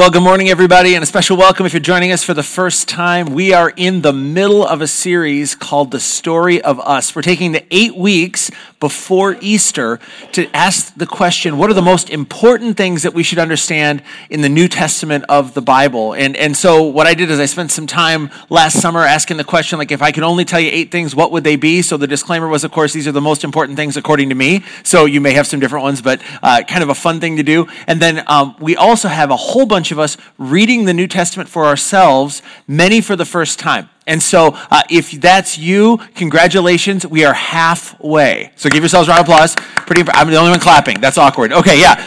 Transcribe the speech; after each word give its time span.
Well, 0.00 0.10
good 0.10 0.22
morning, 0.22 0.48
everybody, 0.48 0.94
and 0.94 1.02
a 1.02 1.06
special 1.06 1.36
welcome 1.36 1.66
if 1.66 1.74
you're 1.74 1.80
joining 1.80 2.10
us 2.10 2.24
for 2.24 2.32
the 2.32 2.42
first 2.42 2.88
time. 2.88 3.34
We 3.34 3.52
are 3.52 3.68
in 3.76 4.00
the 4.00 4.14
middle 4.14 4.66
of 4.66 4.80
a 4.80 4.86
series 4.86 5.54
called 5.54 5.90
The 5.90 6.00
Story 6.00 6.62
of 6.62 6.80
Us. 6.80 7.14
We're 7.14 7.20
taking 7.20 7.52
the 7.52 7.66
eight 7.70 7.94
weeks 7.94 8.50
before 8.80 9.36
Easter 9.40 10.00
to 10.32 10.48
ask 10.56 10.94
the 10.94 11.06
question 11.06 11.58
what 11.58 11.70
are 11.70 11.74
the 11.74 11.82
most 11.82 12.10
important 12.10 12.76
things 12.76 13.02
that 13.02 13.14
we 13.14 13.22
should 13.22 13.38
understand 13.38 14.02
in 14.30 14.40
the 14.40 14.48
New 14.48 14.66
Testament 14.68 15.24
of 15.28 15.54
the 15.54 15.62
Bible? 15.62 16.14
And, 16.14 16.36
and 16.36 16.56
so, 16.56 16.82
what 16.82 17.06
I 17.06 17.14
did 17.14 17.30
is 17.30 17.38
I 17.38 17.46
spent 17.46 17.70
some 17.70 17.86
time 17.86 18.30
last 18.48 18.80
summer 18.80 19.00
asking 19.00 19.36
the 19.36 19.44
question, 19.44 19.78
like, 19.78 19.92
if 19.92 20.02
I 20.02 20.10
could 20.10 20.24
only 20.24 20.44
tell 20.44 20.60
you 20.60 20.70
eight 20.72 20.90
things, 20.90 21.14
what 21.14 21.30
would 21.30 21.44
they 21.44 21.56
be? 21.56 21.82
So, 21.82 21.96
the 21.96 22.06
disclaimer 22.06 22.48
was, 22.48 22.64
of 22.64 22.72
course, 22.72 22.92
these 22.92 23.06
are 23.06 23.12
the 23.12 23.20
most 23.20 23.44
important 23.44 23.76
things 23.76 23.96
according 23.96 24.30
to 24.30 24.34
me. 24.34 24.64
So, 24.82 25.04
you 25.04 25.20
may 25.20 25.34
have 25.34 25.46
some 25.46 25.60
different 25.60 25.84
ones, 25.84 26.02
but 26.02 26.22
uh, 26.42 26.62
kind 26.66 26.82
of 26.82 26.88
a 26.88 26.94
fun 26.94 27.20
thing 27.20 27.36
to 27.36 27.42
do. 27.42 27.68
And 27.86 28.00
then 28.00 28.24
um, 28.26 28.56
we 28.58 28.76
also 28.76 29.08
have 29.08 29.30
a 29.30 29.36
whole 29.36 29.66
bunch 29.66 29.92
of 29.92 29.98
us 29.98 30.16
reading 30.38 30.86
the 30.86 30.94
New 30.94 31.06
Testament 31.06 31.48
for 31.48 31.66
ourselves, 31.66 32.42
many 32.66 33.00
for 33.00 33.16
the 33.16 33.26
first 33.26 33.58
time. 33.58 33.90
And 34.06 34.22
so, 34.22 34.56
uh, 34.70 34.82
if 34.90 35.10
that's 35.12 35.58
you, 35.58 35.98
congratulations. 36.14 37.06
We 37.06 37.24
are 37.24 37.34
halfway. 37.34 38.52
So, 38.56 38.68
give 38.68 38.82
yourselves 38.82 39.08
a 39.08 39.12
round 39.12 39.20
of 39.20 39.26
applause. 39.26 39.54
Pretty. 39.56 40.02
I'm 40.12 40.28
the 40.30 40.36
only 40.36 40.50
one 40.50 40.60
clapping. 40.60 41.00
That's 41.00 41.18
awkward. 41.18 41.52
Okay, 41.52 41.80
yeah. 41.80 42.06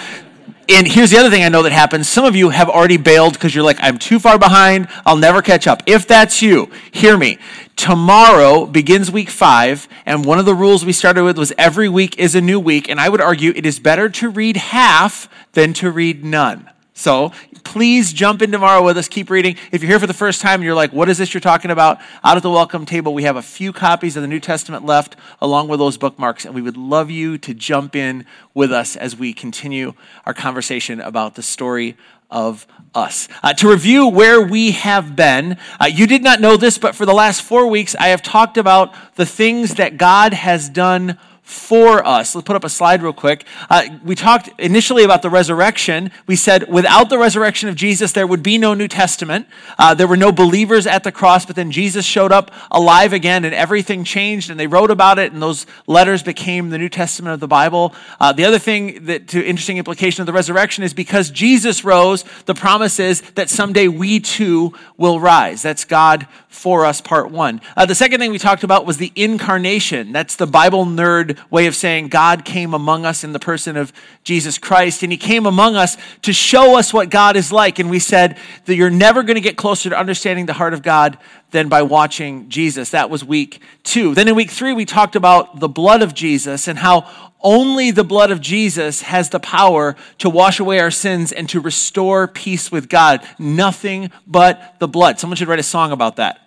And 0.69 0.87
here's 0.87 1.11
the 1.11 1.17
other 1.17 1.29
thing 1.29 1.43
I 1.43 1.49
know 1.49 1.63
that 1.63 1.73
happens. 1.73 2.07
Some 2.07 2.23
of 2.23 2.35
you 2.35 2.49
have 2.49 2.69
already 2.69 2.95
bailed 2.95 3.33
because 3.33 3.53
you're 3.53 3.65
like, 3.65 3.77
I'm 3.81 3.97
too 3.97 4.17
far 4.17 4.39
behind. 4.39 4.87
I'll 5.05 5.17
never 5.17 5.41
catch 5.41 5.67
up. 5.67 5.83
If 5.85 6.07
that's 6.07 6.41
you, 6.41 6.71
hear 6.91 7.17
me. 7.17 7.37
Tomorrow 7.75 8.65
begins 8.67 9.11
week 9.11 9.29
five, 9.29 9.89
and 10.05 10.23
one 10.23 10.39
of 10.39 10.45
the 10.45 10.55
rules 10.55 10.85
we 10.85 10.93
started 10.93 11.23
with 11.23 11.37
was 11.37 11.51
every 11.57 11.89
week 11.89 12.17
is 12.17 12.33
a 12.33 12.41
new 12.41 12.59
week. 12.59 12.89
And 12.89 12.99
I 12.99 13.09
would 13.09 13.19
argue 13.19 13.51
it 13.55 13.65
is 13.65 13.79
better 13.79 14.09
to 14.09 14.29
read 14.29 14.55
half 14.55 15.27
than 15.51 15.73
to 15.73 15.91
read 15.91 16.23
none. 16.23 16.69
So 16.93 17.33
please 17.63 18.13
jump 18.13 18.41
in 18.41 18.51
tomorrow 18.51 18.83
with 18.83 18.97
us. 18.97 19.07
Keep 19.07 19.29
reading. 19.29 19.55
If 19.71 19.81
you're 19.81 19.89
here 19.89 19.99
for 19.99 20.07
the 20.07 20.13
first 20.13 20.41
time 20.41 20.55
and 20.55 20.63
you're 20.63 20.75
like, 20.75 20.93
what 20.93 21.09
is 21.09 21.17
this 21.17 21.33
you're 21.33 21.41
talking 21.41 21.71
about? 21.71 21.99
Out 22.23 22.37
at 22.37 22.43
the 22.43 22.49
welcome 22.49 22.85
table, 22.85 23.13
we 23.13 23.23
have 23.23 23.35
a 23.35 23.41
few 23.41 23.73
copies 23.73 24.15
of 24.15 24.21
the 24.21 24.27
New 24.27 24.39
Testament 24.39 24.85
left 24.85 25.15
along 25.41 25.67
with 25.67 25.79
those 25.79 25.97
bookmarks, 25.97 26.45
and 26.45 26.53
we 26.53 26.61
would 26.61 26.77
love 26.77 27.09
you 27.09 27.37
to 27.39 27.53
jump 27.53 27.95
in 27.95 28.25
with 28.53 28.71
us 28.71 28.95
as 28.95 29.15
we 29.15 29.33
continue 29.33 29.93
our 30.25 30.33
conversation 30.33 31.01
about 31.01 31.35
the 31.35 31.43
story 31.43 31.97
of 32.29 32.65
us. 32.95 33.27
Uh, 33.43 33.53
to 33.53 33.69
review 33.69 34.07
where 34.07 34.41
we 34.41 34.71
have 34.71 35.15
been, 35.15 35.57
uh, 35.79 35.85
you 35.85 36.07
did 36.07 36.23
not 36.23 36.41
know 36.41 36.57
this, 36.57 36.77
but 36.77 36.95
for 36.95 37.05
the 37.05 37.13
last 37.13 37.41
four 37.41 37.67
weeks, 37.67 37.95
I 37.95 38.07
have 38.07 38.21
talked 38.21 38.57
about 38.57 38.93
the 39.15 39.25
things 39.25 39.75
that 39.75 39.97
God 39.97 40.33
has 40.33 40.67
done 40.67 41.19
for 41.43 42.05
us. 42.07 42.33
Let's 42.33 42.45
put 42.45 42.55
up 42.55 42.63
a 42.63 42.69
slide 42.69 43.03
real 43.03 43.11
quick. 43.11 43.45
Uh, 43.69 43.83
we 44.03 44.15
talked 44.15 44.49
initially 44.59 45.03
about 45.03 45.21
the 45.21 45.29
resurrection. 45.29 46.09
We 46.25 46.37
said 46.37 46.71
without 46.71 47.09
the 47.09 47.17
resurrection 47.17 47.67
of 47.67 47.75
Jesus, 47.75 48.13
there 48.13 48.25
would 48.25 48.41
be 48.41 48.57
no 48.57 48.73
New 48.73 48.87
Testament. 48.87 49.47
Uh, 49.77 49.93
there 49.93 50.07
were 50.07 50.17
no 50.17 50.31
believers 50.31 50.87
at 50.87 51.03
the 51.03 51.11
cross, 51.11 51.45
but 51.45 51.57
then 51.57 51.69
Jesus 51.69 52.05
showed 52.05 52.31
up 52.31 52.49
alive 52.71 53.11
again 53.11 53.43
and 53.43 53.53
everything 53.53 54.05
changed 54.05 54.49
and 54.49 54.57
they 54.57 54.67
wrote 54.67 54.89
about 54.89 55.19
it 55.19 55.33
and 55.33 55.41
those 55.41 55.65
letters 55.85 56.23
became 56.23 56.69
the 56.69 56.77
New 56.77 56.89
Testament 56.89 57.33
of 57.33 57.41
the 57.41 57.47
Bible. 57.47 57.93
Uh, 58.21 58.31
the 58.31 58.45
other 58.45 58.59
thing 58.59 59.05
that, 59.05 59.27
to 59.27 59.45
interesting 59.45 59.77
implication 59.77 60.21
of 60.21 60.25
the 60.25 60.33
resurrection 60.33 60.83
is 60.83 60.93
because 60.93 61.29
Jesus 61.29 61.83
rose, 61.83 62.23
the 62.45 62.55
promise 62.55 62.99
is 62.99 63.19
that 63.31 63.49
someday 63.49 63.89
we 63.89 64.21
too 64.21 64.73
will 64.95 65.19
rise. 65.19 65.61
That's 65.61 65.83
God 65.83 66.25
for 66.47 66.85
us, 66.85 67.01
part 67.01 67.31
one. 67.31 67.59
Uh, 67.75 67.85
the 67.85 67.95
second 67.95 68.19
thing 68.19 68.31
we 68.31 68.39
talked 68.39 68.63
about 68.63 68.85
was 68.85 68.97
the 68.97 69.11
incarnation. 69.15 70.13
That's 70.13 70.37
the 70.37 70.47
Bible 70.47 70.85
nerd 70.85 71.32
way 71.49 71.67
of 71.67 71.75
saying 71.75 72.07
God 72.07 72.45
came 72.45 72.73
among 72.73 73.05
us 73.05 73.23
in 73.23 73.33
the 73.33 73.39
person 73.39 73.77
of 73.77 73.93
Jesus 74.23 74.57
Christ, 74.57 75.03
and 75.03 75.11
He 75.11 75.17
came 75.17 75.45
among 75.45 75.75
us 75.75 75.97
to 76.23 76.33
show 76.33 76.77
us 76.77 76.93
what 76.93 77.09
God 77.09 77.35
is 77.35 77.51
like. 77.51 77.79
And 77.79 77.89
we 77.89 77.99
said 77.99 78.37
that 78.65 78.75
you're 78.75 78.89
never 78.89 79.23
going 79.23 79.35
to 79.35 79.41
get 79.41 79.57
closer 79.57 79.89
to 79.89 79.97
understanding 79.97 80.45
the 80.45 80.53
heart 80.53 80.73
of 80.73 80.81
God 80.81 81.17
than 81.51 81.69
by 81.69 81.81
watching 81.83 82.49
Jesus. 82.49 82.89
That 82.89 83.09
was 83.09 83.23
week 83.23 83.61
two. 83.83 84.15
Then 84.15 84.27
in 84.27 84.35
week 84.35 84.51
three, 84.51 84.73
we 84.73 84.85
talked 84.85 85.15
about 85.15 85.59
the 85.59 85.69
blood 85.69 86.01
of 86.01 86.13
Jesus 86.13 86.67
and 86.67 86.79
how 86.79 87.07
only 87.43 87.91
the 87.91 88.03
blood 88.03 88.31
of 88.31 88.41
Jesus 88.41 89.01
has 89.01 89.29
the 89.29 89.39
power 89.39 89.95
to 90.17 90.29
wash 90.29 90.59
away 90.59 90.79
our 90.79 90.91
sins 90.91 91.31
and 91.31 91.47
to 91.49 91.59
restore 91.59 92.27
peace 92.27 92.71
with 92.71 92.89
God. 92.89 93.27
Nothing 93.37 94.11
but 94.25 94.75
the 94.79 94.87
blood. 94.87 95.19
Someone 95.19 95.35
should 95.35 95.49
write 95.49 95.59
a 95.59 95.63
song 95.63 95.91
about 95.91 96.15
that. 96.15 96.39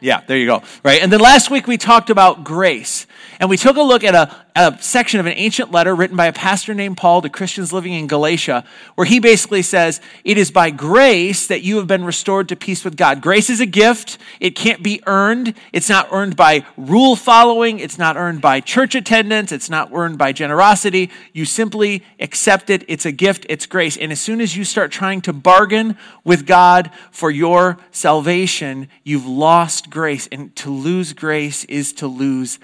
Yeah, 0.00 0.22
there 0.26 0.36
you 0.36 0.46
go. 0.46 0.62
Right. 0.82 1.02
And 1.02 1.12
then 1.12 1.20
last 1.20 1.50
week 1.50 1.66
we 1.66 1.76
talked 1.76 2.10
about 2.10 2.44
grace. 2.44 3.06
And 3.40 3.48
we 3.48 3.56
took 3.56 3.76
a 3.76 3.82
look 3.82 4.02
at 4.02 4.14
a, 4.14 4.34
a, 4.56 4.76
section 4.82 5.20
of 5.20 5.26
an 5.26 5.32
ancient 5.36 5.70
letter 5.70 5.94
written 5.94 6.16
by 6.16 6.26
a 6.26 6.32
pastor 6.32 6.74
named 6.74 6.96
Paul 6.96 7.22
to 7.22 7.28
Christians 7.28 7.72
living 7.72 7.92
in 7.92 8.08
Galatia, 8.08 8.64
where 8.96 9.06
he 9.06 9.20
basically 9.20 9.62
says, 9.62 10.00
It 10.24 10.38
is 10.38 10.50
by 10.50 10.70
grace 10.70 11.46
that 11.46 11.62
you 11.62 11.76
have 11.76 11.86
been 11.86 12.04
restored 12.04 12.48
to 12.48 12.56
peace 12.56 12.84
with 12.84 12.96
God. 12.96 13.20
Grace 13.20 13.48
is 13.48 13.60
a 13.60 13.66
gift. 13.66 14.18
It 14.40 14.56
can't 14.56 14.82
be 14.82 15.00
earned. 15.06 15.54
It's 15.72 15.88
not 15.88 16.08
earned 16.10 16.34
by 16.34 16.66
rule 16.76 17.14
following. 17.14 17.78
It's 17.78 17.98
not 17.98 18.16
earned 18.16 18.40
by 18.40 18.60
church 18.60 18.96
attendance. 18.96 19.52
It's 19.52 19.70
not 19.70 19.90
earned 19.92 20.18
by 20.18 20.32
generosity. 20.32 21.10
You 21.32 21.44
simply 21.44 22.02
accept 22.18 22.70
it. 22.70 22.84
It's 22.88 23.06
a 23.06 23.12
gift. 23.12 23.46
It's 23.48 23.66
grace. 23.66 23.96
And 23.96 24.10
as 24.10 24.20
soon 24.20 24.40
as 24.40 24.56
you 24.56 24.64
start 24.64 24.90
trying 24.90 25.20
to 25.22 25.32
bargain 25.32 25.96
with 26.24 26.44
God 26.44 26.90
for 27.12 27.30
your 27.30 27.78
salvation, 27.92 28.88
you've 29.04 29.26
lost 29.26 29.87
grace. 29.90 30.28
And 30.30 30.54
to 30.56 30.70
lose 30.70 31.12
grace 31.12 31.64
is 31.64 31.92
to 31.94 32.06
lose 32.06 32.58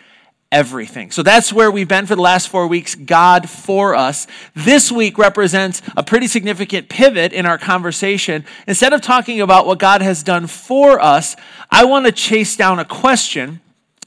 everything. 0.54 1.10
So 1.10 1.24
that's 1.24 1.52
where 1.52 1.70
we've 1.70 1.88
been 1.88 2.06
for 2.06 2.14
the 2.14 2.22
last 2.22 2.48
four 2.48 2.68
weeks 2.68 2.94
God 2.94 3.50
for 3.50 3.94
us. 3.94 4.28
This 4.54 4.92
week 4.92 5.18
represents 5.18 5.82
a 5.96 6.02
pretty 6.04 6.28
significant 6.28 6.88
pivot 6.88 7.32
in 7.32 7.44
our 7.44 7.58
conversation. 7.58 8.44
Instead 8.68 8.92
of 8.92 9.00
talking 9.00 9.40
about 9.40 9.66
what 9.66 9.80
God 9.80 10.00
has 10.00 10.22
done 10.22 10.46
for 10.46 11.00
us, 11.00 11.34
I 11.70 11.84
want 11.86 12.06
to 12.06 12.12
chase 12.12 12.56
down 12.56 12.78
a 12.78 12.84
question 12.84 13.60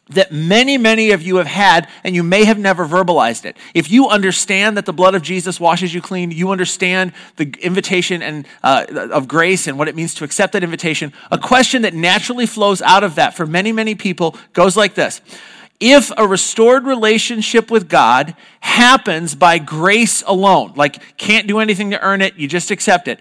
that 0.09 0.31
many, 0.31 0.77
many 0.77 1.11
of 1.11 1.21
you 1.21 1.37
have 1.37 1.47
had, 1.47 1.87
and 2.03 2.15
you 2.15 2.23
may 2.23 2.45
have 2.45 2.57
never 2.57 2.87
verbalized 2.87 3.45
it. 3.45 3.57
If 3.73 3.91
you 3.91 4.07
understand 4.07 4.77
that 4.77 4.85
the 4.85 4.93
blood 4.93 5.15
of 5.15 5.21
Jesus 5.21 5.59
washes 5.59 5.93
you 5.93 6.01
clean, 6.01 6.31
you 6.31 6.51
understand 6.51 7.11
the 7.35 7.53
invitation 7.61 8.21
and 8.21 8.47
uh, 8.63 8.85
of 9.11 9.27
grace 9.27 9.67
and 9.67 9.77
what 9.77 9.87
it 9.87 9.95
means 9.95 10.13
to 10.15 10.23
accept 10.23 10.53
that 10.53 10.63
invitation. 10.63 11.13
A 11.31 11.37
question 11.37 11.81
that 11.81 11.93
naturally 11.93 12.45
flows 12.45 12.81
out 12.81 13.03
of 13.03 13.15
that 13.15 13.35
for 13.35 13.45
many, 13.45 13.71
many 13.71 13.95
people 13.95 14.35
goes 14.53 14.77
like 14.77 14.95
this: 14.95 15.21
if 15.79 16.11
a 16.17 16.27
restored 16.27 16.85
relationship 16.85 17.69
with 17.69 17.89
God 17.89 18.35
happens 18.61 19.35
by 19.35 19.59
grace 19.59 20.23
alone, 20.25 20.73
like 20.75 21.17
can't 21.17 21.47
do 21.47 21.59
anything 21.59 21.91
to 21.91 22.01
earn 22.01 22.21
it, 22.21 22.35
you 22.35 22.47
just 22.47 22.71
accept 22.71 23.07
it, 23.07 23.19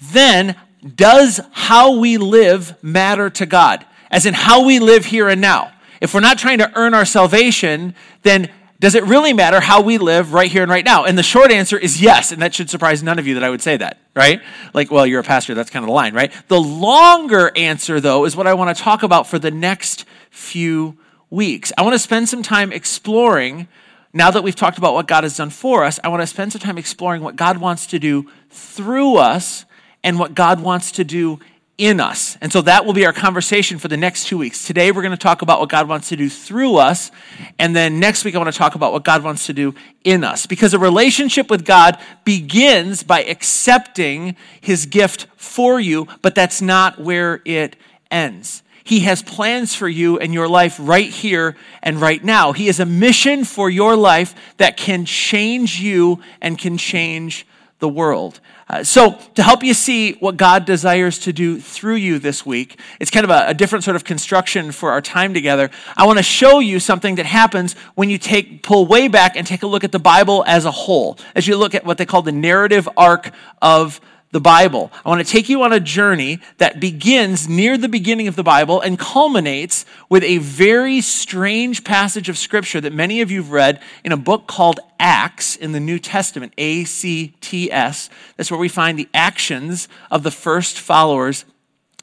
then 0.00 0.56
does 0.94 1.40
how 1.50 1.98
we 1.98 2.16
live 2.16 2.82
matter 2.82 3.28
to 3.30 3.46
God? 3.46 3.84
As 4.10 4.24
in 4.24 4.32
how 4.32 4.64
we 4.64 4.78
live 4.78 5.04
here 5.04 5.28
and 5.28 5.40
now. 5.40 5.72
If 6.00 6.14
we're 6.14 6.20
not 6.20 6.38
trying 6.38 6.58
to 6.58 6.70
earn 6.78 6.94
our 6.94 7.04
salvation, 7.04 7.94
then 8.22 8.50
does 8.80 8.94
it 8.94 9.02
really 9.04 9.32
matter 9.32 9.60
how 9.60 9.80
we 9.80 9.98
live 9.98 10.32
right 10.32 10.50
here 10.50 10.62
and 10.62 10.70
right 10.70 10.84
now? 10.84 11.04
And 11.04 11.18
the 11.18 11.22
short 11.24 11.50
answer 11.50 11.76
is 11.76 12.00
yes, 12.00 12.30
and 12.30 12.40
that 12.42 12.54
should 12.54 12.70
surprise 12.70 13.02
none 13.02 13.18
of 13.18 13.26
you 13.26 13.34
that 13.34 13.42
I 13.42 13.50
would 13.50 13.60
say 13.60 13.76
that, 13.76 13.98
right? 14.14 14.40
Like, 14.72 14.90
well, 14.90 15.04
you're 15.04 15.20
a 15.20 15.24
pastor, 15.24 15.54
that's 15.54 15.70
kind 15.70 15.82
of 15.82 15.88
the 15.88 15.94
line, 15.94 16.14
right? 16.14 16.32
The 16.46 16.60
longer 16.60 17.50
answer, 17.56 18.00
though, 18.00 18.24
is 18.24 18.36
what 18.36 18.46
I 18.46 18.54
want 18.54 18.76
to 18.76 18.80
talk 18.80 19.02
about 19.02 19.26
for 19.26 19.40
the 19.40 19.50
next 19.50 20.04
few 20.30 20.96
weeks. 21.28 21.72
I 21.76 21.82
want 21.82 21.94
to 21.94 21.98
spend 21.98 22.28
some 22.28 22.44
time 22.44 22.72
exploring, 22.72 23.66
now 24.12 24.30
that 24.30 24.42
we've 24.42 24.54
talked 24.54 24.78
about 24.78 24.94
what 24.94 25.08
God 25.08 25.24
has 25.24 25.36
done 25.36 25.50
for 25.50 25.82
us, 25.82 25.98
I 26.04 26.08
want 26.08 26.22
to 26.22 26.26
spend 26.28 26.52
some 26.52 26.60
time 26.60 26.78
exploring 26.78 27.22
what 27.22 27.34
God 27.34 27.58
wants 27.58 27.88
to 27.88 27.98
do 27.98 28.30
through 28.48 29.16
us 29.16 29.64
and 30.04 30.20
what 30.20 30.34
God 30.34 30.60
wants 30.60 30.92
to 30.92 31.04
do 31.04 31.40
in 31.78 32.00
us. 32.00 32.36
And 32.40 32.52
so 32.52 32.60
that 32.62 32.84
will 32.84 32.92
be 32.92 33.06
our 33.06 33.12
conversation 33.12 33.78
for 33.78 33.86
the 33.86 33.96
next 33.96 34.26
two 34.26 34.36
weeks. 34.36 34.66
Today, 34.66 34.90
we're 34.90 35.02
going 35.02 35.12
to 35.12 35.16
talk 35.16 35.42
about 35.42 35.60
what 35.60 35.68
God 35.68 35.88
wants 35.88 36.08
to 36.08 36.16
do 36.16 36.28
through 36.28 36.76
us. 36.76 37.12
And 37.56 37.74
then 37.74 38.00
next 38.00 38.24
week, 38.24 38.34
I 38.34 38.38
want 38.38 38.52
to 38.52 38.58
talk 38.58 38.74
about 38.74 38.92
what 38.92 39.04
God 39.04 39.22
wants 39.22 39.46
to 39.46 39.52
do 39.52 39.76
in 40.02 40.24
us. 40.24 40.44
Because 40.44 40.74
a 40.74 40.78
relationship 40.78 41.48
with 41.48 41.64
God 41.64 41.96
begins 42.24 43.04
by 43.04 43.22
accepting 43.22 44.34
his 44.60 44.86
gift 44.86 45.28
for 45.36 45.78
you, 45.78 46.08
but 46.20 46.34
that's 46.34 46.60
not 46.60 47.00
where 47.00 47.40
it 47.44 47.76
ends. 48.10 48.64
He 48.82 49.00
has 49.00 49.22
plans 49.22 49.74
for 49.74 49.88
you 49.88 50.18
and 50.18 50.34
your 50.34 50.48
life 50.48 50.78
right 50.80 51.10
here 51.10 51.56
and 51.82 52.00
right 52.00 52.24
now. 52.24 52.52
He 52.52 52.66
has 52.66 52.80
a 52.80 52.86
mission 52.86 53.44
for 53.44 53.70
your 53.70 53.94
life 53.94 54.34
that 54.56 54.76
can 54.76 55.04
change 55.04 55.78
you 55.78 56.22
and 56.40 56.58
can 56.58 56.76
change 56.76 57.46
the 57.78 57.88
world. 57.88 58.40
Uh, 58.68 58.84
so, 58.84 59.18
to 59.34 59.42
help 59.42 59.62
you 59.62 59.72
see 59.72 60.12
what 60.14 60.36
God 60.36 60.64
desires 60.64 61.18
to 61.20 61.32
do 61.32 61.60
through 61.60 61.94
you 61.94 62.18
this 62.18 62.44
week, 62.44 62.78
it's 63.00 63.10
kind 63.10 63.24
of 63.24 63.30
a, 63.30 63.46
a 63.48 63.54
different 63.54 63.84
sort 63.84 63.96
of 63.96 64.04
construction 64.04 64.72
for 64.72 64.90
our 64.90 65.00
time 65.00 65.32
together. 65.32 65.70
I 65.96 66.06
want 66.06 66.18
to 66.18 66.22
show 66.22 66.58
you 66.58 66.80
something 66.80 67.14
that 67.14 67.26
happens 67.26 67.74
when 67.94 68.10
you 68.10 68.18
take 68.18 68.62
pull 68.62 68.86
way 68.86 69.08
back 69.08 69.36
and 69.36 69.46
take 69.46 69.62
a 69.62 69.66
look 69.66 69.84
at 69.84 69.92
the 69.92 69.98
Bible 69.98 70.44
as 70.46 70.64
a 70.64 70.70
whole, 70.70 71.18
as 71.34 71.46
you 71.46 71.56
look 71.56 71.74
at 71.74 71.84
what 71.84 71.98
they 71.98 72.06
call 72.06 72.22
the 72.22 72.32
narrative 72.32 72.88
arc 72.96 73.30
of 73.62 74.00
the 74.30 74.40
Bible. 74.40 74.92
I 75.04 75.08
want 75.08 75.26
to 75.26 75.32
take 75.32 75.48
you 75.48 75.62
on 75.62 75.72
a 75.72 75.80
journey 75.80 76.40
that 76.58 76.80
begins 76.80 77.48
near 77.48 77.78
the 77.78 77.88
beginning 77.88 78.28
of 78.28 78.36
the 78.36 78.42
Bible 78.42 78.80
and 78.80 78.98
culminates 78.98 79.86
with 80.10 80.22
a 80.22 80.38
very 80.38 81.00
strange 81.00 81.82
passage 81.82 82.28
of 82.28 82.36
Scripture 82.36 82.80
that 82.82 82.92
many 82.92 83.22
of 83.22 83.30
you 83.30 83.40
have 83.40 83.52
read 83.52 83.80
in 84.04 84.12
a 84.12 84.18
book 84.18 84.46
called 84.46 84.80
Acts 85.00 85.56
in 85.56 85.72
the 85.72 85.80
New 85.80 85.98
Testament, 85.98 86.52
A 86.58 86.84
C 86.84 87.34
T 87.40 87.72
S. 87.72 88.10
That's 88.36 88.50
where 88.50 88.60
we 88.60 88.68
find 88.68 88.98
the 88.98 89.08
actions 89.14 89.88
of 90.10 90.22
the 90.22 90.30
first 90.30 90.78
followers 90.78 91.46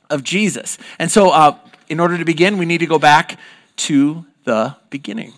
of 0.10 0.24
Jesus. 0.24 0.80
And 0.98 1.12
so, 1.12 1.30
uh, 1.30 1.58
in 1.90 2.00
order 2.00 2.18
to 2.18 2.26
begin, 2.26 2.58
we 2.58 2.66
need 2.66 2.80
to 2.80 2.88
go 2.88 2.98
back 2.98 3.38
to 3.76 4.26
the 4.46 4.76
beginning. 4.90 5.34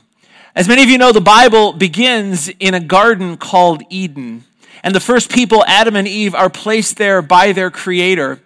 As 0.56 0.68
many 0.68 0.84
of 0.84 0.90
you 0.90 0.98
know, 0.98 1.12
the 1.12 1.22
Bible 1.22 1.74
begins 1.74 2.48
in 2.48 2.74
a 2.74 2.80
garden 2.80 3.38
called 3.38 3.84
Eden. 3.90 4.46
And 4.84 4.94
the 4.94 5.00
first 5.00 5.32
people, 5.32 5.64
Adam 5.66 5.96
and 5.96 6.08
Eve, 6.08 6.36
are 6.36 6.50
placed 6.50 6.98
there 6.98 7.22
by 7.22 7.52
their 7.52 7.72
Creator. 7.72 8.40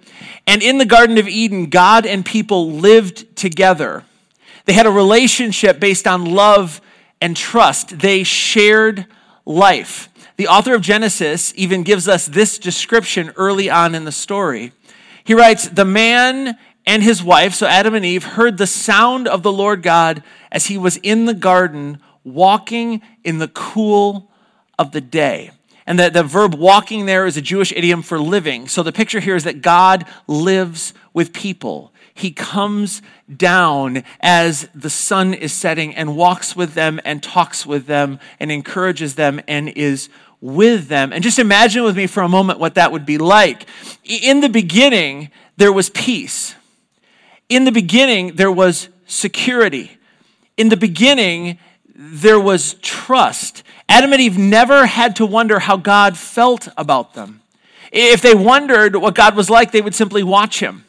And 0.47 0.63
in 0.63 0.77
the 0.77 0.85
Garden 0.85 1.17
of 1.17 1.27
Eden, 1.27 1.69
God 1.69 2.05
and 2.05 2.25
people 2.25 2.71
lived 2.71 3.35
together. 3.35 4.03
They 4.65 4.73
had 4.73 4.85
a 4.85 4.91
relationship 4.91 5.79
based 5.79 6.07
on 6.07 6.25
love 6.25 6.81
and 7.19 7.35
trust. 7.37 7.99
They 7.99 8.23
shared 8.23 9.05
life. 9.45 10.09
The 10.37 10.47
author 10.47 10.73
of 10.73 10.81
Genesis 10.81 11.53
even 11.55 11.83
gives 11.83 12.07
us 12.07 12.25
this 12.25 12.57
description 12.57 13.31
early 13.35 13.69
on 13.69 13.93
in 13.93 14.05
the 14.05 14.11
story. 14.11 14.71
He 15.23 15.33
writes, 15.33 15.67
The 15.67 15.85
man 15.85 16.57
and 16.85 17.03
his 17.03 17.23
wife, 17.23 17.53
so 17.53 17.67
Adam 17.67 17.93
and 17.93 18.05
Eve, 18.05 18.23
heard 18.23 18.57
the 18.57 18.67
sound 18.67 19.27
of 19.27 19.43
the 19.43 19.51
Lord 19.51 19.83
God 19.83 20.23
as 20.51 20.67
he 20.67 20.77
was 20.77 20.97
in 20.97 21.25
the 21.25 21.33
garden 21.33 21.99
walking 22.23 23.01
in 23.23 23.37
the 23.37 23.47
cool 23.49 24.31
of 24.79 24.91
the 24.91 25.01
day. 25.01 25.51
And 25.85 25.99
the, 25.99 26.09
the 26.09 26.23
verb 26.23 26.53
walking 26.53 27.05
there 27.05 27.25
is 27.25 27.37
a 27.37 27.41
Jewish 27.41 27.71
idiom 27.71 28.01
for 28.01 28.19
living. 28.19 28.67
So 28.67 28.83
the 28.83 28.91
picture 28.91 29.19
here 29.19 29.35
is 29.35 29.43
that 29.43 29.61
God 29.61 30.05
lives 30.27 30.93
with 31.13 31.33
people. 31.33 31.91
He 32.13 32.31
comes 32.31 33.01
down 33.35 34.03
as 34.19 34.69
the 34.75 34.89
sun 34.89 35.33
is 35.33 35.53
setting 35.53 35.95
and 35.95 36.15
walks 36.15 36.55
with 36.55 36.73
them 36.73 36.99
and 37.03 37.23
talks 37.23 37.65
with 37.65 37.87
them 37.87 38.19
and 38.39 38.51
encourages 38.51 39.15
them 39.15 39.41
and 39.47 39.69
is 39.69 40.09
with 40.39 40.87
them. 40.87 41.13
And 41.13 41.23
just 41.23 41.39
imagine 41.39 41.83
with 41.83 41.95
me 41.95 42.07
for 42.07 42.21
a 42.21 42.29
moment 42.29 42.59
what 42.59 42.75
that 42.75 42.91
would 42.91 43.05
be 43.05 43.17
like. 43.17 43.65
In 44.03 44.41
the 44.41 44.49
beginning, 44.49 45.29
there 45.57 45.71
was 45.71 45.89
peace. 45.89 46.55
In 47.47 47.63
the 47.63 47.71
beginning, 47.71 48.35
there 48.35 48.51
was 48.51 48.89
security. 49.05 49.97
In 50.57 50.69
the 50.69 50.77
beginning, 50.77 51.59
there 51.95 52.39
was 52.39 52.75
trust. 52.75 53.63
Adam 53.91 54.13
and 54.13 54.21
Eve 54.21 54.37
never 54.37 54.85
had 54.85 55.17
to 55.17 55.25
wonder 55.25 55.59
how 55.59 55.75
God 55.75 56.17
felt 56.17 56.69
about 56.77 57.13
them. 57.13 57.41
If 57.91 58.21
they 58.21 58.33
wondered 58.33 58.95
what 58.95 59.15
God 59.15 59.35
was 59.35 59.49
like, 59.49 59.73
they 59.73 59.81
would 59.81 59.93
simply 59.93 60.23
watch 60.23 60.61
him. 60.61 60.85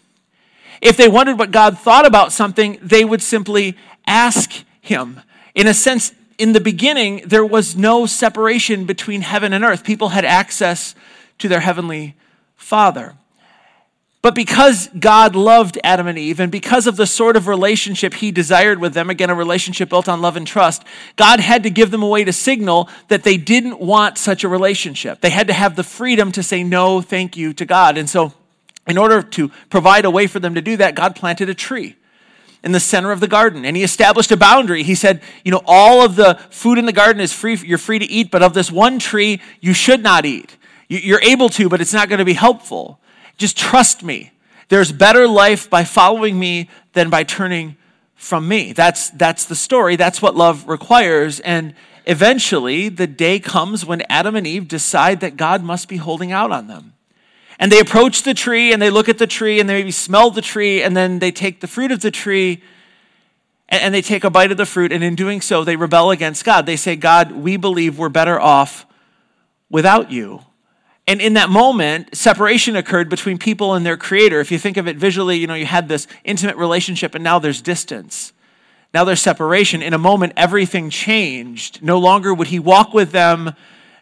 If 0.80 0.96
they 0.96 1.08
wondered 1.08 1.36
what 1.36 1.50
God 1.50 1.76
thought 1.76 2.06
about 2.06 2.30
something, 2.30 2.78
they 2.80 3.04
would 3.04 3.20
simply 3.20 3.76
ask 4.06 4.64
him. 4.80 5.20
In 5.52 5.66
a 5.66 5.74
sense, 5.74 6.12
in 6.38 6.52
the 6.52 6.60
beginning, 6.60 7.22
there 7.26 7.44
was 7.44 7.76
no 7.76 8.06
separation 8.06 8.84
between 8.84 9.22
heaven 9.22 9.52
and 9.52 9.64
earth. 9.64 9.82
People 9.82 10.10
had 10.10 10.24
access 10.24 10.94
to 11.38 11.48
their 11.48 11.58
heavenly 11.58 12.14
Father. 12.54 13.16
But 14.22 14.36
because 14.36 14.88
God 14.96 15.34
loved 15.34 15.80
Adam 15.82 16.06
and 16.06 16.16
Eve, 16.16 16.38
and 16.38 16.52
because 16.52 16.86
of 16.86 16.94
the 16.94 17.08
sort 17.08 17.36
of 17.36 17.48
relationship 17.48 18.14
he 18.14 18.30
desired 18.30 18.78
with 18.78 18.94
them, 18.94 19.10
again, 19.10 19.30
a 19.30 19.34
relationship 19.34 19.88
built 19.88 20.08
on 20.08 20.22
love 20.22 20.36
and 20.36 20.46
trust, 20.46 20.84
God 21.16 21.40
had 21.40 21.64
to 21.64 21.70
give 21.70 21.90
them 21.90 22.04
a 22.04 22.08
way 22.08 22.22
to 22.22 22.32
signal 22.32 22.88
that 23.08 23.24
they 23.24 23.36
didn't 23.36 23.80
want 23.80 24.18
such 24.18 24.44
a 24.44 24.48
relationship. 24.48 25.20
They 25.20 25.30
had 25.30 25.48
to 25.48 25.52
have 25.52 25.74
the 25.74 25.82
freedom 25.82 26.30
to 26.32 26.42
say 26.44 26.62
no, 26.62 27.00
thank 27.00 27.36
you 27.36 27.52
to 27.54 27.64
God. 27.64 27.98
And 27.98 28.08
so, 28.08 28.32
in 28.86 28.96
order 28.96 29.22
to 29.22 29.50
provide 29.70 30.04
a 30.04 30.10
way 30.10 30.28
for 30.28 30.38
them 30.38 30.54
to 30.54 30.62
do 30.62 30.76
that, 30.76 30.94
God 30.94 31.16
planted 31.16 31.48
a 31.48 31.54
tree 31.54 31.96
in 32.62 32.70
the 32.70 32.80
center 32.80 33.10
of 33.10 33.18
the 33.18 33.28
garden 33.28 33.64
and 33.64 33.76
he 33.76 33.82
established 33.82 34.30
a 34.30 34.36
boundary. 34.36 34.84
He 34.84 34.94
said, 34.94 35.20
You 35.44 35.50
know, 35.50 35.62
all 35.66 36.04
of 36.04 36.14
the 36.14 36.34
food 36.50 36.78
in 36.78 36.86
the 36.86 36.92
garden 36.92 37.20
is 37.20 37.32
free, 37.32 37.56
you're 37.56 37.78
free 37.78 37.98
to 37.98 38.08
eat, 38.08 38.30
but 38.30 38.42
of 38.42 38.54
this 38.54 38.70
one 38.70 39.00
tree, 39.00 39.40
you 39.60 39.74
should 39.74 40.02
not 40.02 40.24
eat. 40.24 40.56
You're 40.88 41.22
able 41.22 41.48
to, 41.50 41.68
but 41.68 41.80
it's 41.80 41.92
not 41.92 42.08
going 42.08 42.18
to 42.18 42.24
be 42.24 42.34
helpful. 42.34 43.00
Just 43.42 43.58
trust 43.58 44.04
me. 44.04 44.30
There's 44.68 44.92
better 44.92 45.26
life 45.26 45.68
by 45.68 45.82
following 45.82 46.38
me 46.38 46.70
than 46.92 47.10
by 47.10 47.24
turning 47.24 47.76
from 48.14 48.46
me. 48.46 48.72
That's, 48.72 49.10
that's 49.10 49.46
the 49.46 49.56
story. 49.56 49.96
That's 49.96 50.22
what 50.22 50.36
love 50.36 50.68
requires. 50.68 51.40
And 51.40 51.74
eventually, 52.06 52.88
the 52.88 53.08
day 53.08 53.40
comes 53.40 53.84
when 53.84 54.04
Adam 54.08 54.36
and 54.36 54.46
Eve 54.46 54.68
decide 54.68 55.18
that 55.22 55.36
God 55.36 55.64
must 55.64 55.88
be 55.88 55.96
holding 55.96 56.30
out 56.30 56.52
on 56.52 56.68
them. 56.68 56.92
And 57.58 57.72
they 57.72 57.80
approach 57.80 58.22
the 58.22 58.32
tree 58.32 58.72
and 58.72 58.80
they 58.80 58.90
look 58.90 59.08
at 59.08 59.18
the 59.18 59.26
tree 59.26 59.58
and 59.58 59.68
they 59.68 59.74
maybe 59.74 59.90
smell 59.90 60.30
the 60.30 60.40
tree 60.40 60.80
and 60.80 60.96
then 60.96 61.18
they 61.18 61.32
take 61.32 61.60
the 61.60 61.66
fruit 61.66 61.90
of 61.90 61.98
the 61.98 62.12
tree 62.12 62.62
and 63.68 63.92
they 63.92 64.02
take 64.02 64.22
a 64.22 64.30
bite 64.30 64.52
of 64.52 64.56
the 64.56 64.66
fruit. 64.66 64.92
And 64.92 65.02
in 65.02 65.16
doing 65.16 65.40
so, 65.40 65.64
they 65.64 65.74
rebel 65.74 66.12
against 66.12 66.44
God. 66.44 66.64
They 66.64 66.76
say, 66.76 66.94
God, 66.94 67.32
we 67.32 67.56
believe 67.56 67.98
we're 67.98 68.08
better 68.08 68.40
off 68.40 68.86
without 69.68 70.12
you. 70.12 70.42
And 71.06 71.20
in 71.20 71.34
that 71.34 71.50
moment, 71.50 72.16
separation 72.16 72.76
occurred 72.76 73.08
between 73.08 73.38
people 73.38 73.74
and 73.74 73.84
their 73.84 73.96
creator. 73.96 74.40
If 74.40 74.52
you 74.52 74.58
think 74.58 74.76
of 74.76 74.86
it 74.86 74.96
visually, 74.96 75.36
you 75.36 75.46
know, 75.46 75.54
you 75.54 75.66
had 75.66 75.88
this 75.88 76.06
intimate 76.24 76.56
relationship 76.56 77.14
and 77.14 77.24
now 77.24 77.38
there's 77.38 77.60
distance. 77.60 78.32
Now 78.94 79.04
there's 79.04 79.20
separation. 79.20 79.82
In 79.82 79.94
a 79.94 79.98
moment, 79.98 80.34
everything 80.36 80.90
changed. 80.90 81.82
No 81.82 81.98
longer 81.98 82.32
would 82.32 82.48
he 82.48 82.58
walk 82.58 82.94
with 82.94 83.10
them, 83.10 83.54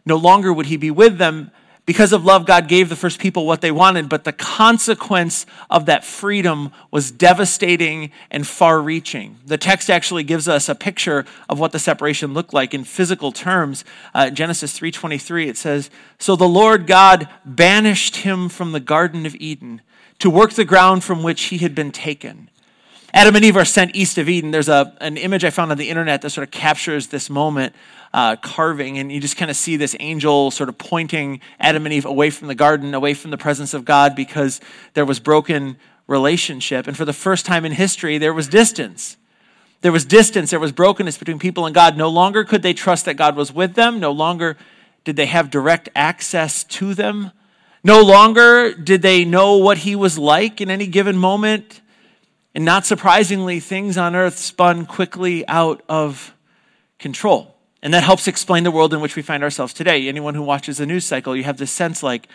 no 0.05 0.17
longer 0.17 0.53
would 0.53 0.67
he 0.67 0.77
be 0.77 0.91
with 0.91 1.19
them. 1.19 1.51
Because 1.87 2.13
of 2.13 2.25
love, 2.25 2.47
God 2.47 2.69
gave 2.69 2.89
the 2.89 2.97
first 2.97 3.19
people 3.19 3.47
what 3.47 3.63
they 3.63 3.73
wanted, 3.73 4.09
but 4.09 4.25
the 4.25 4.33
consequence 4.33 5.47
of 5.69 5.87
that 5.87 6.05
freedom 6.05 6.71
was 6.91 7.11
devastating 7.11 8.13
and 8.31 8.47
far 8.47 8.81
reaching. 8.81 9.39
The 9.47 9.59
text 9.59 9.91
actually 9.91 10.23
gives 10.23 10.47
us 10.47 10.69
a 10.69 10.75
picture 10.75 11.25
of 11.49 11.59
what 11.59 11.73
the 11.73 11.79
separation 11.79 12.35
looked 12.35 12.55
like 12.55 12.75
in 12.75 12.85
physical 12.85 13.33
terms. 13.33 13.85
Uh, 14.15 14.31
Genesis 14.31 14.79
3.23, 14.79 15.49
it 15.49 15.57
says, 15.57 15.91
So 16.19 16.37
the 16.37 16.49
Lord 16.49 16.87
God 16.87 17.29
banished 17.45 18.17
him 18.17 18.49
from 18.49 18.73
the 18.73 18.81
Garden 18.81 19.27
of 19.27 19.35
Eden 19.37 19.81
to 20.21 20.31
work 20.31 20.53
the 20.53 20.65
ground 20.65 21.03
from 21.03 21.23
which 21.23 21.45
he 21.45 21.59
had 21.59 21.75
been 21.75 21.91
taken. 21.91 22.51
Adam 23.13 23.35
and 23.35 23.45
Eve 23.45 23.57
are 23.57 23.65
sent 23.65 23.97
east 23.97 24.19
of 24.19 24.29
Eden. 24.29 24.53
There's 24.53 24.69
a, 24.69 24.97
an 25.01 25.17
image 25.17 25.45
I 25.45 25.51
found 25.51 25.73
on 25.73 25.79
the 25.79 25.89
internet 25.89 26.23
that 26.23 26.31
sort 26.31 26.47
of 26.47 26.53
captures 26.53 27.09
this 27.09 27.29
moment 27.29 27.75
uh, 28.13 28.37
carving, 28.37 28.99
and 28.99 29.11
you 29.11 29.21
just 29.21 29.37
kind 29.37 29.51
of 29.51 29.57
see 29.57 29.77
this 29.77 29.95
angel 30.01 30.51
sort 30.51 30.69
of 30.69 30.79
pointing 30.79 31.41
Adam 31.59 31.87
and 31.87 31.93
Eve 31.93 32.05
away 32.05 32.31
from 32.31 32.49
the 32.49 32.55
garden, 32.55 32.95
away 32.95 33.15
from 33.15 33.31
the 33.31 33.39
presence 33.39 33.75
of 33.75 33.85
God, 33.85 34.17
because 34.17 34.61
there 34.95 35.05
was 35.05 35.21
broken 35.21 35.77
relationship. 36.07 36.87
And 36.87 36.97
for 36.97 37.05
the 37.05 37.13
first 37.13 37.47
time 37.47 37.65
in 37.65 37.73
history, 37.73 38.19
there 38.19 38.35
was 38.35 38.49
distance. 38.49 39.17
There 39.83 39.93
was 39.93 40.05
distance, 40.05 40.51
there 40.51 40.61
was 40.61 40.73
brokenness 40.73 41.17
between 41.17 41.39
people 41.39 41.65
and 41.65 41.75
God. 41.75 41.97
No 41.97 42.09
longer 42.09 42.45
could 42.45 42.63
they 42.63 42.75
trust 42.75 43.07
that 43.07 43.15
God 43.15 43.37
was 43.37 43.53
with 43.53 43.75
them, 43.75 44.01
no 44.01 44.13
longer 44.13 44.57
did 45.05 45.17
they 45.17 45.27
have 45.27 45.51
direct 45.51 45.89
access 45.95 46.65
to 46.65 46.95
them. 46.95 47.31
No 47.83 48.03
longer 48.03 48.75
did 48.75 49.01
they 49.01 49.25
know 49.25 49.57
what 49.57 49.79
he 49.79 49.97
was 49.97 50.19
like 50.19 50.61
in 50.61 50.71
any 50.71 50.87
given 50.87 51.17
moment. 51.17 51.81
And 52.55 52.65
not 52.65 52.85
surprisingly, 52.85 53.61
things 53.61 53.97
on 53.97 54.15
earth 54.15 54.37
spun 54.37 54.85
quickly 54.85 55.47
out 55.49 55.83
of 55.89 56.35
control. 56.99 57.57
And 57.83 57.95
that 57.95 58.03
helps 58.03 58.29
explain 58.29 58.65
the 58.65 58.71
world 58.71 58.93
in 58.93 59.01
which 59.01 59.17
we 59.17 59.23
find 59.23 59.43
ourselves 59.43 59.73
today. 59.73 60.09
Anyone 60.09 60.35
who 60.35 60.43
watches 60.43 60.79
the 60.79 60.87
news 60.87 61.05
cycle, 61.05 61.35
you 61.35 61.45
have 61.45 61.57
this 61.57 61.73
sense 61.73 62.03
like, 62.03 62.29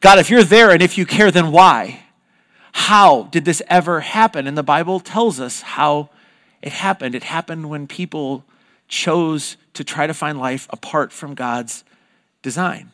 God, 0.00 0.18
if 0.18 0.30
you're 0.30 0.44
there 0.44 0.70
and 0.70 0.82
if 0.82 0.96
you 0.96 1.04
care, 1.04 1.30
then 1.30 1.52
why? 1.52 2.00
How 2.72 3.24
did 3.24 3.44
this 3.44 3.62
ever 3.68 4.00
happen? 4.00 4.46
And 4.46 4.56
the 4.56 4.62
Bible 4.62 5.00
tells 5.00 5.40
us 5.40 5.62
how 5.62 6.10
it 6.62 6.72
happened. 6.72 7.14
It 7.14 7.24
happened 7.24 7.68
when 7.68 7.86
people 7.86 8.44
chose 8.88 9.56
to 9.74 9.84
try 9.84 10.06
to 10.06 10.14
find 10.14 10.38
life 10.38 10.66
apart 10.70 11.12
from 11.12 11.34
God's 11.34 11.84
design. 12.42 12.92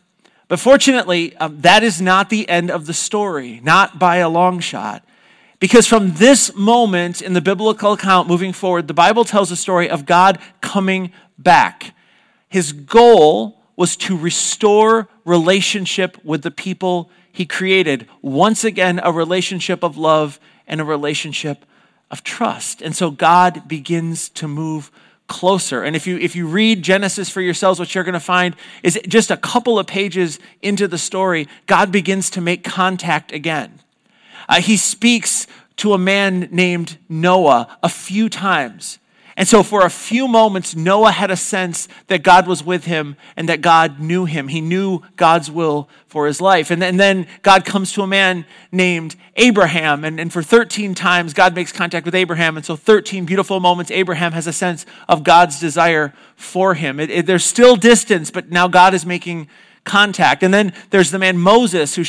But 0.48 0.60
fortunately, 0.60 1.36
um, 1.36 1.60
that 1.60 1.82
is 1.82 2.00
not 2.00 2.30
the 2.30 2.48
end 2.48 2.70
of 2.70 2.86
the 2.86 2.92
story, 2.92 3.60
not 3.62 3.98
by 3.98 4.16
a 4.16 4.28
long 4.28 4.60
shot. 4.60 5.04
Because 5.58 5.86
from 5.86 6.14
this 6.14 6.54
moment 6.54 7.22
in 7.22 7.34
the 7.34 7.40
biblical 7.40 7.92
account 7.92 8.28
moving 8.28 8.52
forward, 8.52 8.88
the 8.88 8.94
Bible 8.94 9.24
tells 9.24 9.50
a 9.50 9.56
story 9.56 9.88
of 9.88 10.06
God 10.06 10.38
coming 10.60 11.12
back. 11.42 11.94
His 12.48 12.72
goal 12.72 13.62
was 13.76 13.96
to 13.96 14.16
restore 14.16 15.08
relationship 15.24 16.22
with 16.24 16.42
the 16.42 16.50
people 16.50 17.10
he 17.32 17.46
created. 17.46 18.06
Once 18.20 18.64
again, 18.64 19.00
a 19.02 19.10
relationship 19.10 19.82
of 19.82 19.96
love 19.96 20.38
and 20.66 20.80
a 20.80 20.84
relationship 20.84 21.64
of 22.10 22.22
trust. 22.22 22.82
And 22.82 22.94
so 22.94 23.10
God 23.10 23.66
begins 23.66 24.28
to 24.30 24.46
move 24.46 24.90
closer. 25.28 25.82
And 25.82 25.96
if 25.96 26.06
you 26.06 26.18
if 26.18 26.36
you 26.36 26.46
read 26.46 26.82
Genesis 26.82 27.30
for 27.30 27.40
yourselves, 27.40 27.78
what 27.78 27.94
you're 27.94 28.04
going 28.04 28.12
to 28.12 28.20
find 28.20 28.54
is 28.82 29.00
just 29.08 29.30
a 29.30 29.36
couple 29.36 29.78
of 29.78 29.86
pages 29.86 30.38
into 30.60 30.86
the 30.86 30.98
story, 30.98 31.48
God 31.66 31.90
begins 31.90 32.28
to 32.30 32.42
make 32.42 32.62
contact 32.62 33.32
again. 33.32 33.80
Uh, 34.48 34.60
he 34.60 34.76
speaks 34.76 35.46
to 35.76 35.94
a 35.94 35.98
man 35.98 36.48
named 36.50 36.98
Noah 37.08 37.78
a 37.82 37.88
few 37.88 38.28
times. 38.28 38.98
And 39.36 39.48
so, 39.48 39.62
for 39.62 39.84
a 39.84 39.90
few 39.90 40.28
moments, 40.28 40.76
Noah 40.76 41.12
had 41.12 41.30
a 41.30 41.36
sense 41.36 41.88
that 42.08 42.22
God 42.22 42.46
was 42.46 42.62
with 42.62 42.84
him 42.84 43.16
and 43.34 43.48
that 43.48 43.62
God 43.62 43.98
knew 43.98 44.26
him. 44.26 44.48
He 44.48 44.60
knew 44.60 45.00
God's 45.16 45.50
will 45.50 45.88
for 46.06 46.26
his 46.26 46.40
life. 46.40 46.70
And, 46.70 46.82
then 46.82 47.26
God 47.40 47.64
comes 47.64 47.92
to 47.94 48.02
a 48.02 48.06
man 48.06 48.44
named 48.70 49.16
Abraham. 49.36 50.04
And, 50.04 50.20
and 50.20 50.30
for 50.30 50.42
13 50.42 50.94
times, 50.94 51.32
God 51.32 51.54
makes 51.54 51.72
contact 51.72 52.04
with 52.04 52.14
Abraham. 52.14 52.56
And 52.58 52.66
so, 52.66 52.76
13 52.76 53.24
beautiful 53.24 53.58
moments, 53.58 53.90
Abraham 53.90 54.32
has 54.32 54.46
a 54.46 54.52
sense 54.52 54.84
of 55.08 55.24
God's 55.24 55.58
desire 55.58 56.12
for 56.36 56.74
him. 56.74 57.00
It, 57.00 57.10
it, 57.10 57.26
there's 57.26 57.44
still 57.44 57.76
distance, 57.76 58.30
but 58.30 58.50
now 58.50 58.68
God 58.68 58.92
is 58.92 59.06
making 59.06 59.48
contact. 59.84 60.42
And 60.42 60.52
then 60.52 60.74
there's 60.90 61.10
the 61.10 61.18
man 61.18 61.38
Moses 61.38 61.94
who 61.94 62.04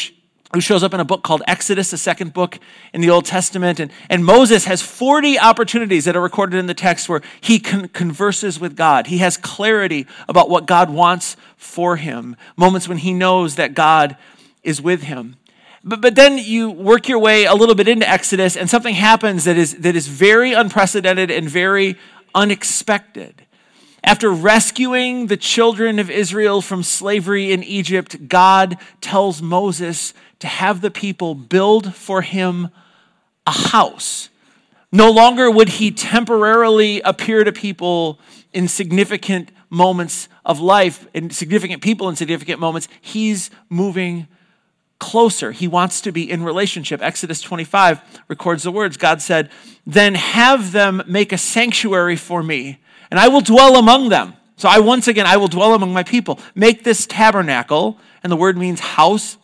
who 0.54 0.62
shows 0.62 0.84
up 0.84 0.94
in 0.94 1.00
a 1.00 1.06
book 1.06 1.24
called 1.24 1.42
Exodus, 1.48 1.90
the 1.90 1.98
second 1.98 2.32
book 2.32 2.60
in 2.94 3.02
the 3.02 3.10
Old 3.10 3.26
Testament. 3.26 3.80
And, 3.80 3.92
and 4.08 4.24
Moses 4.24 4.66
has 4.66 4.84
40 4.84 5.40
opportunities 5.40 6.06
that 6.06 6.16
are 6.16 6.22
recorded 6.22 6.58
in 6.58 6.68
the 6.68 6.76
text 6.76 7.10
where 7.10 7.22
he 7.42 7.60
con- 7.60 7.88
converses 7.88 8.60
with 8.60 8.76
God. 8.76 9.08
He 9.08 9.18
has 9.18 9.36
clarity 9.36 10.06
about 10.30 10.52
what 10.52 10.68
God 10.68 10.92
wants 10.92 11.36
for 11.58 11.96
him, 11.96 12.36
moments 12.56 12.88
when 12.88 13.00
he 13.00 13.14
knows 13.14 13.56
that 13.56 13.74
God 13.74 14.16
is 14.62 14.80
with 14.80 15.04
him. 15.04 15.38
But, 15.84 16.02
but 16.02 16.14
then 16.14 16.38
you 16.38 16.70
work 16.70 17.08
your 17.08 17.20
way 17.20 17.46
a 17.46 17.56
little 17.56 17.76
bit 17.76 17.88
into 17.88 18.08
Exodus, 18.08 18.56
and 18.56 18.70
something 18.70 18.94
happens 18.94 19.46
that 19.46 19.58
is, 19.58 19.78
that 19.78 19.96
is 19.96 20.08
very 20.08 20.54
unprecedented 20.54 21.32
and 21.32 21.50
very 21.50 21.98
unexpected. 22.36 23.44
After 24.04 24.32
rescuing 24.32 25.28
the 25.28 25.38
children 25.38 25.98
of 25.98 26.10
Israel 26.10 26.62
from 26.62 26.84
slavery 26.84 27.54
in 27.54 27.64
Egypt, 27.64 28.28
God 28.28 28.78
tells 29.00 29.42
Moses 29.42 30.14
to 30.40 30.48
have 30.48 30.82
the 30.82 30.92
people 30.92 31.36
build 31.36 31.96
for 31.96 32.22
him 32.22 32.70
a 33.48 33.52
house. 33.52 34.30
No 34.92 35.10
longer 35.10 35.50
would 35.50 35.70
he 35.70 35.90
temporarily 35.90 37.02
appear 37.02 37.46
to 37.46 37.52
people 37.52 38.20
in 38.52 38.68
significant 38.68 39.52
moments 39.70 40.28
of 40.46 40.60
life, 40.60 41.08
in 41.14 41.30
significant 41.30 41.82
people 41.82 42.10
in 42.10 42.16
significant 42.16 42.60
moments. 42.60 42.88
He's 43.02 43.50
moving 43.70 44.28
closer. 45.00 45.52
He 45.52 45.68
wants 45.68 46.02
to 46.02 46.12
be 46.12 46.30
in 46.30 46.44
relationship. 46.44 47.02
Exodus 47.02 47.42
25 47.42 48.02
records 48.28 48.64
the 48.64 48.72
words 48.72 48.98
God 48.98 49.22
said, 49.22 49.50
Then 49.86 50.16
have 50.16 50.72
them 50.74 51.02
make 51.08 51.32
a 51.32 51.38
sanctuary 51.38 52.16
for 52.16 52.44
me, 52.44 52.80
and 53.14 53.20
I 53.20 53.28
will 53.28 53.42
dwell 53.42 53.76
among 53.76 54.10
them. 54.10 54.34
So 54.56 54.68
I 54.68 54.80
once 54.80 55.08
again, 55.08 55.28
I 55.28 55.38
will 55.38 55.48
dwell 55.48 55.76
among 55.76 55.94
my 55.94 56.02
people. 56.02 56.40
Make 56.56 56.84
this 56.84 57.06
tabernacle, 57.06 58.00
and 58.24 58.32
the 58.32 58.36
word 58.36 58.58
means 58.58 58.80
house 58.80 59.38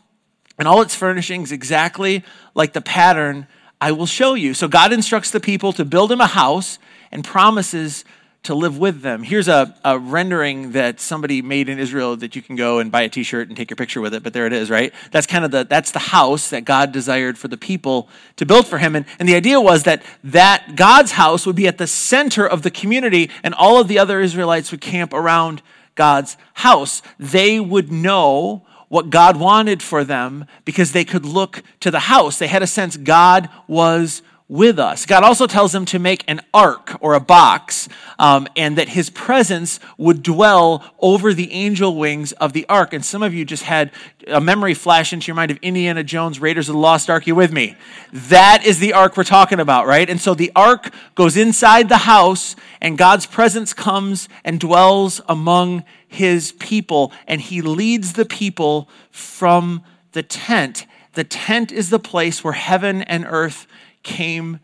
and 0.57 0.67
all 0.67 0.81
its 0.81 0.95
furnishings 0.95 1.51
exactly 1.51 2.23
like 2.55 2.73
the 2.73 2.81
pattern 2.81 3.45
I 3.79 3.91
will 3.91 4.07
show 4.07 4.33
you. 4.33 4.55
So 4.55 4.67
God 4.67 4.91
instructs 4.91 5.29
the 5.29 5.39
people 5.39 5.71
to 5.73 5.85
build 5.85 6.11
him 6.11 6.19
a 6.19 6.25
house 6.25 6.79
and 7.11 7.23
promises 7.23 8.05
to 8.49 8.55
live 8.55 8.79
with 8.79 9.03
them. 9.03 9.21
Here's 9.21 9.47
a, 9.47 9.75
a, 9.85 9.99
rendering 9.99 10.71
that 10.71 10.99
somebody 10.99 11.43
made 11.43 11.69
in 11.69 11.77
Israel 11.77 12.17
that 12.17 12.35
you 12.35 12.41
can 12.41 12.55
go 12.55 12.79
and 12.79 12.91
buy 12.91 13.03
a 13.03 13.09
t-shirt 13.09 13.47
and 13.47 13.55
take 13.55 13.69
your 13.69 13.75
picture 13.75 14.01
with 14.01 14.15
it, 14.15 14.23
but 14.23 14.33
there 14.33 14.47
it 14.47 14.53
is, 14.53 14.71
right? 14.71 14.91
That's 15.11 15.27
kind 15.27 15.45
of 15.45 15.51
the 15.51 15.65
that's 15.65 15.91
the 15.91 15.99
house 15.99 16.49
that 16.49 16.65
God 16.65 16.91
desired 16.91 17.37
for 17.37 17.47
the 17.47 17.57
people 17.57 18.09
to 18.37 18.47
build 18.47 18.65
for 18.65 18.79
him. 18.79 18.95
And, 18.95 19.05
and 19.19 19.29
the 19.29 19.35
idea 19.35 19.61
was 19.61 19.83
that 19.83 20.01
that 20.23 20.75
God's 20.75 21.11
house 21.11 21.45
would 21.45 21.55
be 21.55 21.67
at 21.67 21.77
the 21.77 21.85
center 21.85 22.43
of 22.47 22.63
the 22.63 22.71
community 22.71 23.29
and 23.43 23.53
all 23.53 23.79
of 23.79 23.87
the 23.87 23.99
other 23.99 24.19
Israelites 24.19 24.71
would 24.71 24.81
camp 24.81 25.13
around 25.13 25.61
God's 25.93 26.35
house. 26.55 27.03
They 27.19 27.59
would 27.59 27.91
know 27.91 28.65
what 28.87 29.11
God 29.11 29.37
wanted 29.37 29.83
for 29.83 30.03
them 30.03 30.45
because 30.65 30.91
they 30.91 31.05
could 31.05 31.23
look 31.23 31.61
to 31.81 31.91
the 31.91 31.99
house. 31.99 32.39
They 32.39 32.47
had 32.47 32.63
a 32.63 32.67
sense 32.67 32.97
God 32.97 33.47
was 33.67 34.23
with 34.49 34.79
us. 34.79 35.05
God 35.05 35.23
also 35.23 35.45
tells 35.45 35.71
them 35.71 35.85
to 35.85 35.99
make 35.99 36.25
an 36.27 36.41
ark 36.55 36.97
or 37.01 37.13
a 37.13 37.19
box, 37.19 37.87
um, 38.17 38.47
and 38.55 38.77
that 38.79 38.89
his 38.89 39.11
presence 39.11 39.79
would 39.95 40.23
dwell 40.23 40.83
over 40.99 41.35
the 41.35 41.51
angel 41.53 41.95
wings 41.95 42.31
of 42.33 42.51
the 42.53 42.65
ark. 42.67 42.91
And 42.91 43.05
some 43.05 43.21
of 43.21 43.31
you 43.31 43.45
just 43.45 43.63
had 43.63 43.91
a 44.27 44.41
memory 44.41 44.73
flash 44.73 45.13
into 45.13 45.27
your 45.27 45.35
mind 45.35 45.51
of 45.51 45.59
Indiana 45.61 46.03
Jones, 46.03 46.39
Raiders 46.39 46.67
of 46.67 46.73
the 46.73 46.81
Lost 46.81 47.11
Ark. 47.11 47.27
You 47.27 47.35
with 47.35 47.53
me? 47.53 47.77
That 48.11 48.65
is 48.65 48.79
the 48.79 48.93
ark 48.93 49.15
we're 49.15 49.23
talking 49.23 49.59
about, 49.59 49.85
right? 49.85 50.09
And 50.09 50.19
so 50.19 50.33
the 50.33 50.51
ark 50.55 50.91
goes 51.13 51.37
inside 51.37 51.87
the 51.87 51.97
house, 51.97 52.55
and 52.81 52.97
God's 52.97 53.27
presence 53.27 53.71
comes 53.71 54.27
and 54.43 54.59
dwells 54.59 55.21
among 55.29 55.83
his 56.07 56.53
people, 56.53 57.13
and 57.27 57.39
he 57.39 57.61
leads 57.61 58.13
the 58.13 58.25
people 58.25 58.89
from 59.11 59.83
the 60.13 60.23
tent. 60.23 60.87
The 61.13 61.23
tent 61.23 61.71
is 61.71 61.91
the 61.91 61.99
place 61.99 62.43
where 62.43 62.53
heaven 62.53 63.03
and 63.03 63.25
earth 63.27 63.67
came 64.03 64.59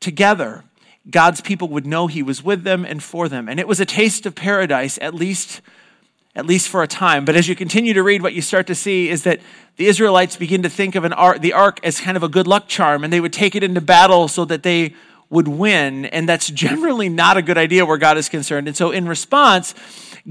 together. 0.00 0.64
God's 1.08 1.40
people 1.40 1.68
would 1.68 1.86
know 1.86 2.06
he 2.06 2.22
was 2.22 2.42
with 2.42 2.62
them 2.62 2.84
and 2.84 3.02
for 3.02 3.28
them. 3.28 3.48
And 3.48 3.58
it 3.58 3.66
was 3.66 3.80
a 3.80 3.86
taste 3.86 4.26
of 4.26 4.34
paradise, 4.34 4.98
at 5.00 5.14
least, 5.14 5.60
at 6.34 6.46
least 6.46 6.68
for 6.68 6.82
a 6.82 6.86
time. 6.86 7.24
But 7.24 7.36
as 7.36 7.48
you 7.48 7.56
continue 7.56 7.94
to 7.94 8.02
read, 8.02 8.22
what 8.22 8.34
you 8.34 8.42
start 8.42 8.66
to 8.68 8.74
see 8.74 9.08
is 9.08 9.24
that 9.24 9.40
the 9.76 9.86
Israelites 9.86 10.36
begin 10.36 10.62
to 10.62 10.68
think 10.68 10.94
of 10.94 11.04
an 11.04 11.12
ark, 11.12 11.40
the 11.40 11.52
ark 11.52 11.80
as 11.82 12.00
kind 12.00 12.16
of 12.16 12.22
a 12.22 12.28
good 12.28 12.46
luck 12.46 12.68
charm, 12.68 13.02
and 13.02 13.12
they 13.12 13.20
would 13.20 13.32
take 13.32 13.54
it 13.54 13.62
into 13.62 13.80
battle 13.80 14.28
so 14.28 14.44
that 14.44 14.62
they 14.62 14.94
would 15.30 15.48
win. 15.48 16.04
And 16.06 16.28
that's 16.28 16.48
generally 16.50 17.08
not 17.08 17.36
a 17.36 17.42
good 17.42 17.58
idea 17.58 17.86
where 17.86 17.98
God 17.98 18.18
is 18.18 18.28
concerned. 18.28 18.68
And 18.68 18.76
so 18.76 18.90
in 18.90 19.08
response, 19.08 19.74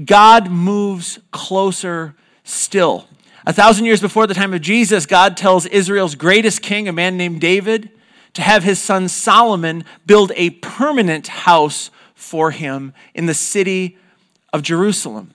God 0.04 0.50
moves 0.50 1.18
closer 1.32 2.14
still. 2.44 3.06
A 3.46 3.52
thousand 3.52 3.86
years 3.86 4.00
before 4.00 4.26
the 4.26 4.34
time 4.34 4.52
of 4.54 4.60
Jesus, 4.60 5.06
God 5.06 5.36
tells 5.36 5.66
Israel's 5.66 6.14
greatest 6.14 6.62
king, 6.62 6.88
a 6.88 6.92
man 6.92 7.16
named 7.16 7.40
David, 7.40 7.90
to 8.34 8.42
have 8.42 8.62
his 8.62 8.78
son 8.78 9.08
Solomon 9.08 9.84
build 10.06 10.32
a 10.36 10.50
permanent 10.50 11.28
house 11.28 11.90
for 12.14 12.50
him 12.50 12.92
in 13.14 13.26
the 13.26 13.34
city 13.34 13.96
of 14.52 14.62
Jerusalem. 14.62 15.34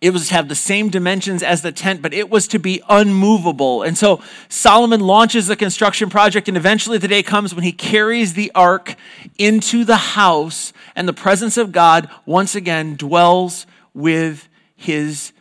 It 0.00 0.14
was 0.14 0.28
to 0.28 0.34
have 0.34 0.48
the 0.48 0.54
same 0.54 0.88
dimensions 0.88 1.42
as 1.42 1.60
the 1.60 1.72
tent, 1.72 2.00
but 2.00 2.14
it 2.14 2.30
was 2.30 2.48
to 2.48 2.58
be 2.58 2.80
unmovable. 2.88 3.82
And 3.82 3.98
so 3.98 4.22
Solomon 4.48 5.00
launches 5.00 5.46
the 5.46 5.56
construction 5.56 6.08
project, 6.08 6.48
and 6.48 6.56
eventually 6.56 6.96
the 6.96 7.08
day 7.08 7.22
comes 7.22 7.54
when 7.54 7.64
he 7.64 7.72
carries 7.72 8.32
the 8.32 8.50
ark 8.54 8.94
into 9.36 9.84
the 9.84 9.96
house, 9.96 10.72
and 10.96 11.06
the 11.06 11.12
presence 11.12 11.58
of 11.58 11.72
God 11.72 12.08
once 12.24 12.54
again 12.54 12.96
dwells 12.96 13.66
with 13.92 14.48
his 14.74 15.32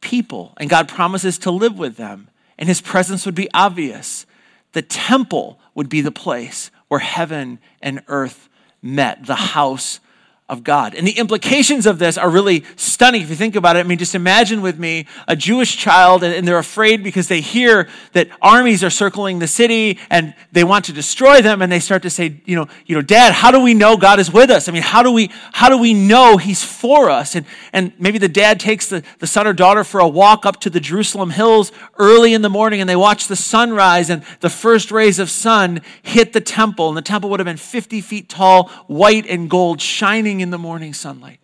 people. 0.00 0.54
And 0.56 0.70
God 0.70 0.88
promises 0.88 1.36
to 1.40 1.50
live 1.50 1.78
with 1.78 1.96
them, 1.96 2.28
and 2.58 2.70
his 2.70 2.80
presence 2.80 3.26
would 3.26 3.34
be 3.34 3.50
obvious. 3.52 4.24
The 4.72 4.82
temple 4.82 5.60
would 5.76 5.88
be 5.88 6.00
the 6.00 6.10
place 6.10 6.72
where 6.88 6.98
heaven 6.98 7.60
and 7.80 8.02
earth 8.08 8.48
met, 8.82 9.26
the 9.26 9.36
house 9.36 10.00
of 10.48 10.62
God. 10.62 10.94
And 10.94 11.04
the 11.04 11.18
implications 11.18 11.86
of 11.86 11.98
this 11.98 12.16
are 12.16 12.30
really 12.30 12.64
stunning 12.76 13.20
if 13.20 13.30
you 13.30 13.34
think 13.34 13.56
about 13.56 13.74
it. 13.74 13.80
I 13.80 13.82
mean, 13.82 13.98
just 13.98 14.14
imagine 14.14 14.62
with 14.62 14.78
me 14.78 15.06
a 15.26 15.34
Jewish 15.34 15.76
child 15.76 16.22
and 16.22 16.46
they're 16.46 16.56
afraid 16.56 17.02
because 17.02 17.26
they 17.26 17.40
hear 17.40 17.88
that 18.12 18.28
armies 18.40 18.84
are 18.84 18.90
circling 18.90 19.40
the 19.40 19.48
city 19.48 19.98
and 20.08 20.36
they 20.52 20.62
want 20.62 20.84
to 20.84 20.92
destroy 20.92 21.42
them 21.42 21.62
and 21.62 21.72
they 21.72 21.80
start 21.80 22.02
to 22.02 22.10
say, 22.10 22.40
you 22.44 22.54
know, 22.54 22.68
you 22.86 22.94
know, 22.94 23.02
dad, 23.02 23.32
how 23.32 23.50
do 23.50 23.60
we 23.60 23.74
know 23.74 23.96
God 23.96 24.20
is 24.20 24.32
with 24.32 24.50
us? 24.50 24.68
I 24.68 24.72
mean, 24.72 24.82
how 24.82 25.02
do 25.02 25.10
we, 25.10 25.32
how 25.52 25.68
do 25.68 25.78
we 25.78 25.92
know 25.92 26.36
he's 26.36 26.62
for 26.62 27.10
us? 27.10 27.34
And, 27.34 27.44
and 27.72 27.92
maybe 27.98 28.18
the 28.18 28.28
dad 28.28 28.60
takes 28.60 28.88
the, 28.88 29.02
the 29.18 29.26
son 29.26 29.48
or 29.48 29.52
daughter 29.52 29.82
for 29.82 29.98
a 29.98 30.06
walk 30.06 30.46
up 30.46 30.60
to 30.60 30.70
the 30.70 30.78
Jerusalem 30.78 31.30
hills 31.30 31.72
early 31.98 32.34
in 32.34 32.42
the 32.42 32.48
morning 32.48 32.80
and 32.80 32.88
they 32.88 32.94
watch 32.94 33.26
the 33.26 33.34
sunrise 33.34 34.10
and 34.10 34.22
the 34.40 34.50
first 34.50 34.92
rays 34.92 35.18
of 35.18 35.28
sun 35.28 35.80
hit 36.02 36.32
the 36.32 36.40
temple 36.40 36.86
and 36.86 36.96
the 36.96 37.02
temple 37.02 37.30
would 37.30 37.40
have 37.40 37.46
been 37.46 37.56
50 37.56 38.00
feet 38.00 38.28
tall, 38.28 38.68
white 38.86 39.26
and 39.26 39.50
gold, 39.50 39.80
shining 39.80 40.35
in 40.40 40.50
the 40.50 40.58
morning 40.58 40.92
sunlight. 40.94 41.40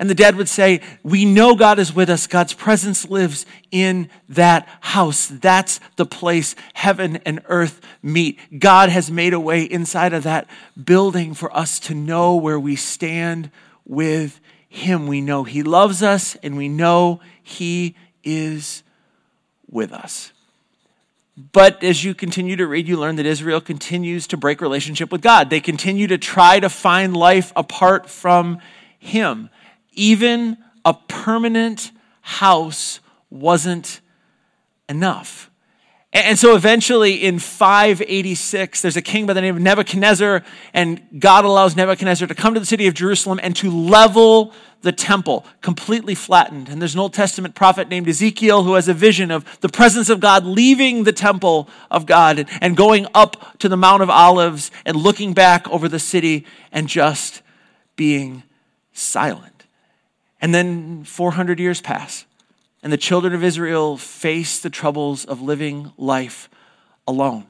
And 0.00 0.08
the 0.08 0.14
dad 0.14 0.36
would 0.36 0.48
say, 0.48 0.80
We 1.02 1.26
know 1.26 1.54
God 1.54 1.78
is 1.78 1.94
with 1.94 2.08
us. 2.08 2.26
God's 2.26 2.54
presence 2.54 3.10
lives 3.10 3.44
in 3.70 4.08
that 4.30 4.66
house. 4.80 5.26
That's 5.26 5.78
the 5.96 6.06
place 6.06 6.56
heaven 6.72 7.16
and 7.26 7.42
earth 7.48 7.82
meet. 8.02 8.38
God 8.58 8.88
has 8.88 9.10
made 9.10 9.34
a 9.34 9.40
way 9.40 9.62
inside 9.62 10.14
of 10.14 10.22
that 10.22 10.48
building 10.82 11.34
for 11.34 11.54
us 11.54 11.78
to 11.80 11.94
know 11.94 12.34
where 12.34 12.58
we 12.58 12.76
stand 12.76 13.50
with 13.84 14.40
Him. 14.70 15.06
We 15.06 15.20
know 15.20 15.44
He 15.44 15.62
loves 15.62 16.02
us 16.02 16.34
and 16.36 16.56
we 16.56 16.70
know 16.70 17.20
He 17.42 17.94
is 18.24 18.82
with 19.68 19.92
us. 19.92 20.32
But 21.52 21.82
as 21.82 22.04
you 22.04 22.14
continue 22.14 22.56
to 22.56 22.66
read, 22.66 22.86
you 22.86 22.98
learn 22.98 23.16
that 23.16 23.26
Israel 23.26 23.60
continues 23.60 24.26
to 24.28 24.36
break 24.36 24.60
relationship 24.60 25.10
with 25.10 25.22
God. 25.22 25.48
They 25.48 25.60
continue 25.60 26.06
to 26.08 26.18
try 26.18 26.60
to 26.60 26.68
find 26.68 27.16
life 27.16 27.52
apart 27.56 28.10
from 28.10 28.58
Him. 28.98 29.48
Even 29.92 30.58
a 30.84 30.94
permanent 30.94 31.92
house 32.20 33.00
wasn't 33.30 34.00
enough. 34.88 35.49
And 36.12 36.36
so 36.36 36.56
eventually 36.56 37.14
in 37.14 37.38
586, 37.38 38.82
there's 38.82 38.96
a 38.96 39.02
king 39.02 39.26
by 39.26 39.32
the 39.32 39.40
name 39.40 39.54
of 39.54 39.62
Nebuchadnezzar, 39.62 40.42
and 40.74 41.00
God 41.20 41.44
allows 41.44 41.76
Nebuchadnezzar 41.76 42.26
to 42.26 42.34
come 42.34 42.54
to 42.54 42.60
the 42.60 42.66
city 42.66 42.88
of 42.88 42.94
Jerusalem 42.94 43.38
and 43.40 43.54
to 43.56 43.70
level 43.70 44.52
the 44.82 44.90
temple, 44.90 45.46
completely 45.60 46.16
flattened. 46.16 46.68
And 46.68 46.80
there's 46.80 46.94
an 46.94 47.00
Old 47.00 47.14
Testament 47.14 47.54
prophet 47.54 47.88
named 47.88 48.08
Ezekiel 48.08 48.64
who 48.64 48.74
has 48.74 48.88
a 48.88 48.94
vision 48.94 49.30
of 49.30 49.60
the 49.60 49.68
presence 49.68 50.08
of 50.08 50.18
God 50.18 50.44
leaving 50.44 51.04
the 51.04 51.12
temple 51.12 51.68
of 51.90 52.06
God 52.06 52.48
and 52.60 52.76
going 52.76 53.06
up 53.14 53.58
to 53.58 53.68
the 53.68 53.76
Mount 53.76 54.02
of 54.02 54.10
Olives 54.10 54.70
and 54.84 54.96
looking 54.96 55.32
back 55.32 55.68
over 55.68 55.88
the 55.88 55.98
city 55.98 56.44
and 56.72 56.88
just 56.88 57.42
being 57.94 58.42
silent. 58.92 59.66
And 60.40 60.54
then 60.54 61.04
400 61.04 61.60
years 61.60 61.80
pass, 61.80 62.24
and 62.82 62.92
the 62.92 62.96
children 62.96 63.34
of 63.34 63.44
Israel 63.44 63.96
faced 63.96 64.62
the 64.62 64.70
troubles 64.70 65.24
of 65.24 65.42
living 65.42 65.92
life 65.96 66.48
alone. 67.06 67.46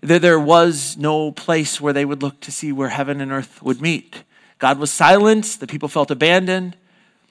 There 0.00 0.38
was 0.38 0.96
no 0.96 1.32
place 1.32 1.80
where 1.80 1.92
they 1.92 2.04
would 2.04 2.22
look 2.22 2.40
to 2.40 2.52
see 2.52 2.72
where 2.72 2.90
heaven 2.90 3.20
and 3.20 3.32
earth 3.32 3.62
would 3.62 3.80
meet. 3.80 4.22
God 4.58 4.78
was 4.78 4.92
silent, 4.92 5.56
the 5.60 5.66
people 5.66 5.88
felt 5.88 6.10
abandoned. 6.10 6.76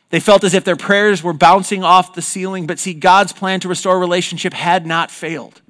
They 0.10 0.20
felt 0.20 0.44
as 0.44 0.54
if 0.54 0.64
their 0.64 0.76
prayers 0.76 1.24
were 1.24 1.34
bouncing 1.34 1.84
off 1.84 2.14
the 2.14 2.22
ceiling, 2.22 2.68
but 2.68 2.80
see, 2.80 2.94
God's 2.94 3.34
plan 3.34 3.60
to 3.62 3.68
restore 3.68 4.00
relationship 4.00 4.54
had 4.54 4.86
not 4.86 5.10
failed. 5.10 5.62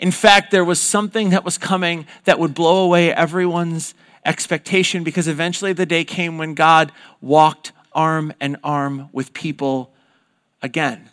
In 0.00 0.10
fact, 0.10 0.50
there 0.50 0.64
was 0.64 0.80
something 0.80 1.30
that 1.30 1.44
was 1.44 1.58
coming 1.58 2.06
that 2.24 2.38
would 2.38 2.54
blow 2.54 2.84
away 2.84 3.12
everyone's 3.12 3.94
expectation 4.24 5.04
because 5.04 5.28
eventually 5.28 5.72
the 5.72 5.86
day 5.86 6.04
came 6.04 6.38
when 6.38 6.54
God 6.54 6.92
walked 7.20 7.72
arm 7.92 8.32
in 8.40 8.56
arm 8.62 9.08
with 9.12 9.32
people 9.32 9.92
again. 10.62 11.10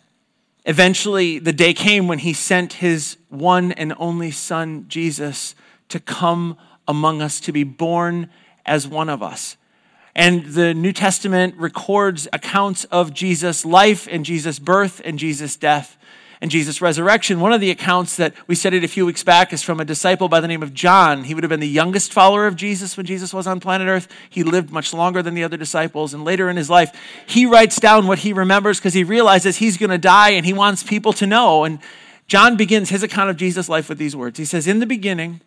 Eventually, 0.64 1.38
the 1.38 1.52
day 1.52 1.72
came 1.72 2.08
when 2.08 2.18
he 2.18 2.32
sent 2.32 2.74
his 2.74 3.16
one 3.28 3.72
and 3.72 3.94
only 3.98 4.30
son, 4.30 4.86
Jesus, 4.88 5.54
to 5.88 6.00
come 6.00 6.56
among 6.88 7.22
us, 7.22 7.38
to 7.40 7.52
be 7.52 7.64
born 7.64 8.30
as 8.64 8.88
one 8.88 9.08
of 9.08 9.22
us. 9.22 9.56
And 10.14 10.46
the 10.46 10.74
New 10.74 10.92
Testament 10.92 11.54
records 11.56 12.26
accounts 12.32 12.84
of 12.86 13.12
Jesus' 13.12 13.64
life 13.64 14.08
and 14.10 14.24
Jesus' 14.24 14.58
birth 14.58 15.00
and 15.04 15.18
Jesus' 15.18 15.56
death 15.56 15.96
and 16.40 16.50
Jesus' 16.50 16.80
resurrection. 16.80 17.40
One 17.40 17.52
of 17.52 17.60
the 17.60 17.70
accounts 17.70 18.16
that 18.16 18.34
we 18.46 18.54
studied 18.54 18.84
a 18.84 18.88
few 18.88 19.06
weeks 19.06 19.22
back 19.22 19.52
is 19.52 19.62
from 19.62 19.80
a 19.80 19.84
disciple 19.84 20.28
by 20.28 20.40
the 20.40 20.48
name 20.48 20.62
of 20.62 20.74
John. 20.74 21.24
He 21.24 21.34
would 21.34 21.44
have 21.44 21.50
been 21.50 21.60
the 21.60 21.68
youngest 21.68 22.12
follower 22.12 22.46
of 22.46 22.56
Jesus 22.56 22.96
when 22.96 23.06
Jesus 23.06 23.32
was 23.32 23.46
on 23.46 23.60
planet 23.60 23.88
Earth. 23.88 24.08
He 24.28 24.42
lived 24.42 24.70
much 24.70 24.92
longer 24.92 25.22
than 25.22 25.34
the 25.34 25.44
other 25.44 25.56
disciples. 25.56 26.14
And 26.14 26.24
later 26.24 26.48
in 26.50 26.56
his 26.56 26.70
life, 26.70 26.94
he 27.26 27.46
writes 27.46 27.80
down 27.80 28.06
what 28.06 28.20
he 28.20 28.32
remembers 28.32 28.78
because 28.78 28.94
he 28.94 29.04
realizes 29.04 29.56
he's 29.56 29.76
going 29.76 29.90
to 29.90 29.98
die 29.98 30.30
and 30.30 30.44
he 30.44 30.52
wants 30.52 30.82
people 30.82 31.12
to 31.14 31.26
know. 31.26 31.64
And 31.64 31.78
John 32.26 32.56
begins 32.56 32.90
his 32.90 33.02
account 33.02 33.30
of 33.30 33.36
Jesus' 33.36 33.68
life 33.68 33.88
with 33.88 33.98
these 33.98 34.16
words 34.16 34.38
He 34.38 34.44
says, 34.44 34.66
In 34.66 34.80
the 34.80 34.86
beginning 34.86 35.40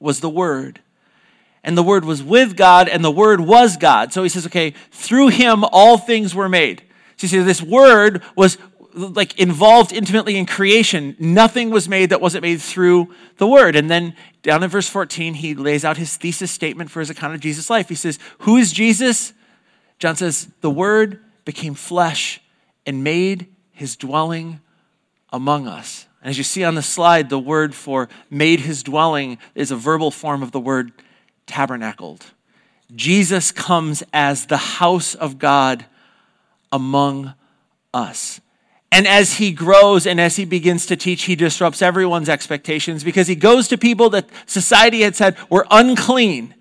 was 0.00 0.20
the 0.20 0.30
Word 0.30 0.80
and 1.64 1.78
the 1.78 1.82
Word 1.82 2.04
was 2.04 2.22
with 2.22 2.56
God, 2.56 2.88
and 2.88 3.02
the 3.02 3.10
Word 3.10 3.40
was 3.40 3.78
God. 3.78 4.12
So 4.12 4.22
he 4.22 4.28
says, 4.28 4.46
okay, 4.46 4.74
through 4.92 5.28
him 5.28 5.64
all 5.64 5.96
things 5.96 6.34
were 6.34 6.48
made. 6.48 6.82
So 7.16 7.24
you 7.24 7.28
see, 7.28 7.38
this 7.38 7.62
Word 7.62 8.22
was 8.36 8.58
like 8.94 9.38
involved 9.38 9.92
intimately 9.92 10.36
in 10.36 10.46
creation. 10.46 11.16
Nothing 11.18 11.70
was 11.70 11.88
made 11.88 12.10
that 12.10 12.20
wasn't 12.20 12.42
made 12.42 12.60
through 12.60 13.12
the 13.38 13.46
Word. 13.46 13.76
And 13.76 13.90
then 13.90 14.14
down 14.42 14.62
in 14.62 14.70
verse 14.70 14.88
14, 14.88 15.34
he 15.34 15.54
lays 15.54 15.84
out 15.84 15.96
his 15.96 16.16
thesis 16.16 16.50
statement 16.50 16.90
for 16.90 17.00
his 17.00 17.10
account 17.10 17.34
of 17.34 17.40
Jesus' 17.40 17.70
life. 17.70 17.88
He 17.88 17.94
says, 17.94 18.18
Who 18.40 18.56
is 18.56 18.72
Jesus? 18.72 19.32
John 19.98 20.16
says, 20.16 20.48
The 20.60 20.70
Word 20.70 21.20
became 21.44 21.74
flesh 21.74 22.40
and 22.86 23.04
made 23.04 23.48
his 23.72 23.96
dwelling 23.96 24.60
among 25.32 25.66
us. 25.66 26.06
And 26.22 26.30
as 26.30 26.38
you 26.38 26.44
see 26.44 26.64
on 26.64 26.74
the 26.74 26.82
slide, 26.82 27.28
the 27.28 27.38
word 27.38 27.74
for 27.74 28.08
made 28.30 28.60
his 28.60 28.82
dwelling 28.82 29.38
is 29.54 29.70
a 29.70 29.76
verbal 29.76 30.10
form 30.10 30.42
of 30.42 30.52
the 30.52 30.60
word 30.60 30.92
tabernacled. 31.46 32.24
Jesus 32.94 33.52
comes 33.52 34.02
as 34.12 34.46
the 34.46 34.56
house 34.56 35.14
of 35.14 35.38
God 35.38 35.84
among 36.72 37.34
us. 37.92 38.40
And 38.94 39.08
as 39.08 39.34
he 39.34 39.50
grows 39.50 40.06
and 40.06 40.20
as 40.20 40.36
he 40.36 40.44
begins 40.44 40.86
to 40.86 40.94
teach, 40.94 41.24
he 41.24 41.34
disrupts 41.34 41.82
everyone's 41.82 42.28
expectations 42.28 43.02
because 43.02 43.26
he 43.26 43.34
goes 43.34 43.66
to 43.68 43.76
people 43.76 44.08
that 44.10 44.28
society 44.46 45.00
had 45.00 45.16
said 45.16 45.36
were 45.50 45.66
unclean 45.68 46.54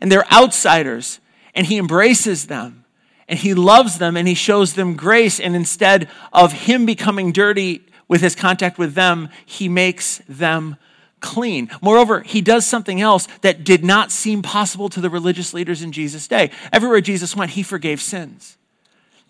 and 0.00 0.10
they're 0.10 0.32
outsiders, 0.32 1.18
and 1.52 1.66
he 1.66 1.78
embraces 1.78 2.46
them 2.46 2.84
and 3.26 3.40
he 3.40 3.54
loves 3.54 3.98
them 3.98 4.16
and 4.16 4.28
he 4.28 4.34
shows 4.34 4.74
them 4.74 4.94
grace. 4.94 5.40
And 5.40 5.56
instead 5.56 6.08
of 6.32 6.52
him 6.52 6.86
becoming 6.86 7.32
dirty 7.32 7.84
with 8.06 8.20
his 8.20 8.36
contact 8.36 8.78
with 8.78 8.94
them, 8.94 9.28
he 9.44 9.68
makes 9.68 10.22
them 10.28 10.76
clean. 11.18 11.70
Moreover, 11.82 12.20
he 12.20 12.40
does 12.40 12.64
something 12.64 13.00
else 13.00 13.26
that 13.40 13.64
did 13.64 13.84
not 13.84 14.12
seem 14.12 14.42
possible 14.42 14.88
to 14.90 15.00
the 15.00 15.10
religious 15.10 15.52
leaders 15.52 15.82
in 15.82 15.90
Jesus' 15.90 16.28
day. 16.28 16.52
Everywhere 16.72 17.00
Jesus 17.00 17.34
went, 17.34 17.50
he 17.50 17.64
forgave 17.64 18.00
sins. 18.00 18.56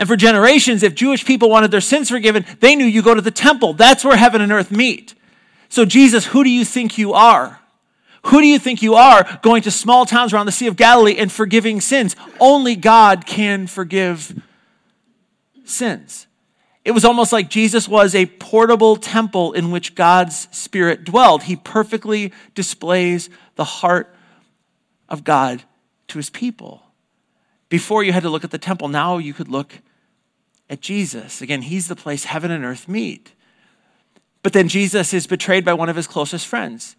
And 0.01 0.09
for 0.09 0.17
generations, 0.17 0.83
if 0.83 0.95
Jewish 0.95 1.27
people 1.27 1.51
wanted 1.51 1.71
their 1.71 1.83
sins 1.83 2.09
forgiven, 2.09 2.47
they 2.61 2.75
knew 2.75 2.87
you 2.87 3.03
go 3.03 3.15
to 3.15 3.21
the 3.21 3.31
temple. 3.31 3.75
That's 3.75 4.03
where 4.03 4.17
heaven 4.17 4.41
and 4.41 4.51
earth 4.51 4.71
meet. 4.71 5.15
So, 5.69 5.85
Jesus, 5.85 6.27
who 6.27 6.43
do 6.43 6.49
you 6.49 6.65
think 6.65 6.97
you 6.97 7.13
are? 7.13 7.61
Who 8.25 8.41
do 8.41 8.47
you 8.47 8.59
think 8.59 8.83
you 8.83 8.95
are 8.95 9.39
going 9.43 9.63
to 9.63 9.71
small 9.71 10.07
towns 10.07 10.33
around 10.33 10.47
the 10.47 10.53
Sea 10.53 10.67
of 10.69 10.77
Galilee 10.77 11.17
and 11.19 11.31
forgiving 11.31 11.83
sins? 11.83 12.17
Only 12.41 12.77
God 12.77 13.27
can 13.27 13.67
forgive 13.67 14.43
sins. 15.65 16.27
It 16.83 16.93
was 16.93 17.05
almost 17.05 17.31
like 17.31 17.51
Jesus 17.51 17.87
was 17.87 18.15
a 18.15 18.25
portable 18.25 18.97
temple 18.97 19.53
in 19.53 19.71
which 19.71 19.95
God's 19.95 20.49
Spirit 20.51 21.05
dwelled. 21.05 21.43
He 21.43 21.57
perfectly 21.57 22.33
displays 22.55 23.29
the 23.57 23.65
heart 23.65 24.15
of 25.11 25.25
God 25.25 25.63
to 26.09 26.19
his 26.19 26.31
people. 26.31 26.83
Before 27.69 28.03
you 28.03 28.13
had 28.13 28.23
to 28.23 28.31
look 28.31 28.45
at 28.45 28.51
the 28.51 28.59
temple, 28.59 28.89
now 28.89 29.19
you 29.19 29.35
could 29.35 29.49
look 29.49 29.81
at 30.71 30.81
Jesus. 30.81 31.43
Again, 31.43 31.63
he's 31.63 31.89
the 31.89 31.97
place 31.97 32.25
heaven 32.25 32.51
and 32.51 32.65
earth 32.65 32.89
meet. 32.89 33.35
But 34.43 34.55
then 34.55 34.69
Jesus 34.69 35.13
is 35.13 35.27
betrayed 35.27 35.65
by 35.65 35.75
one 35.75 35.91
of 35.91 35.97
his 35.97 36.07
closest 36.07 36.47
friends. 36.47 36.97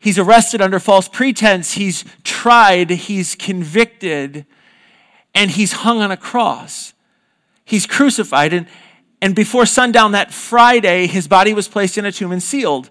He's 0.00 0.18
arrested 0.18 0.60
under 0.60 0.80
false 0.80 1.08
pretense, 1.08 1.74
he's 1.74 2.04
tried, 2.24 2.90
he's 2.90 3.36
convicted, 3.36 4.44
and 5.34 5.52
he's 5.52 5.72
hung 5.72 6.00
on 6.00 6.10
a 6.10 6.16
cross. 6.16 6.92
He's 7.64 7.86
crucified. 7.86 8.52
And 8.52 8.66
and 9.22 9.34
before 9.34 9.64
sundown 9.64 10.12
that 10.12 10.34
Friday, 10.34 11.06
his 11.06 11.28
body 11.28 11.54
was 11.54 11.66
placed 11.66 11.96
in 11.96 12.04
a 12.04 12.12
tomb 12.12 12.30
and 12.30 12.42
sealed. 12.42 12.90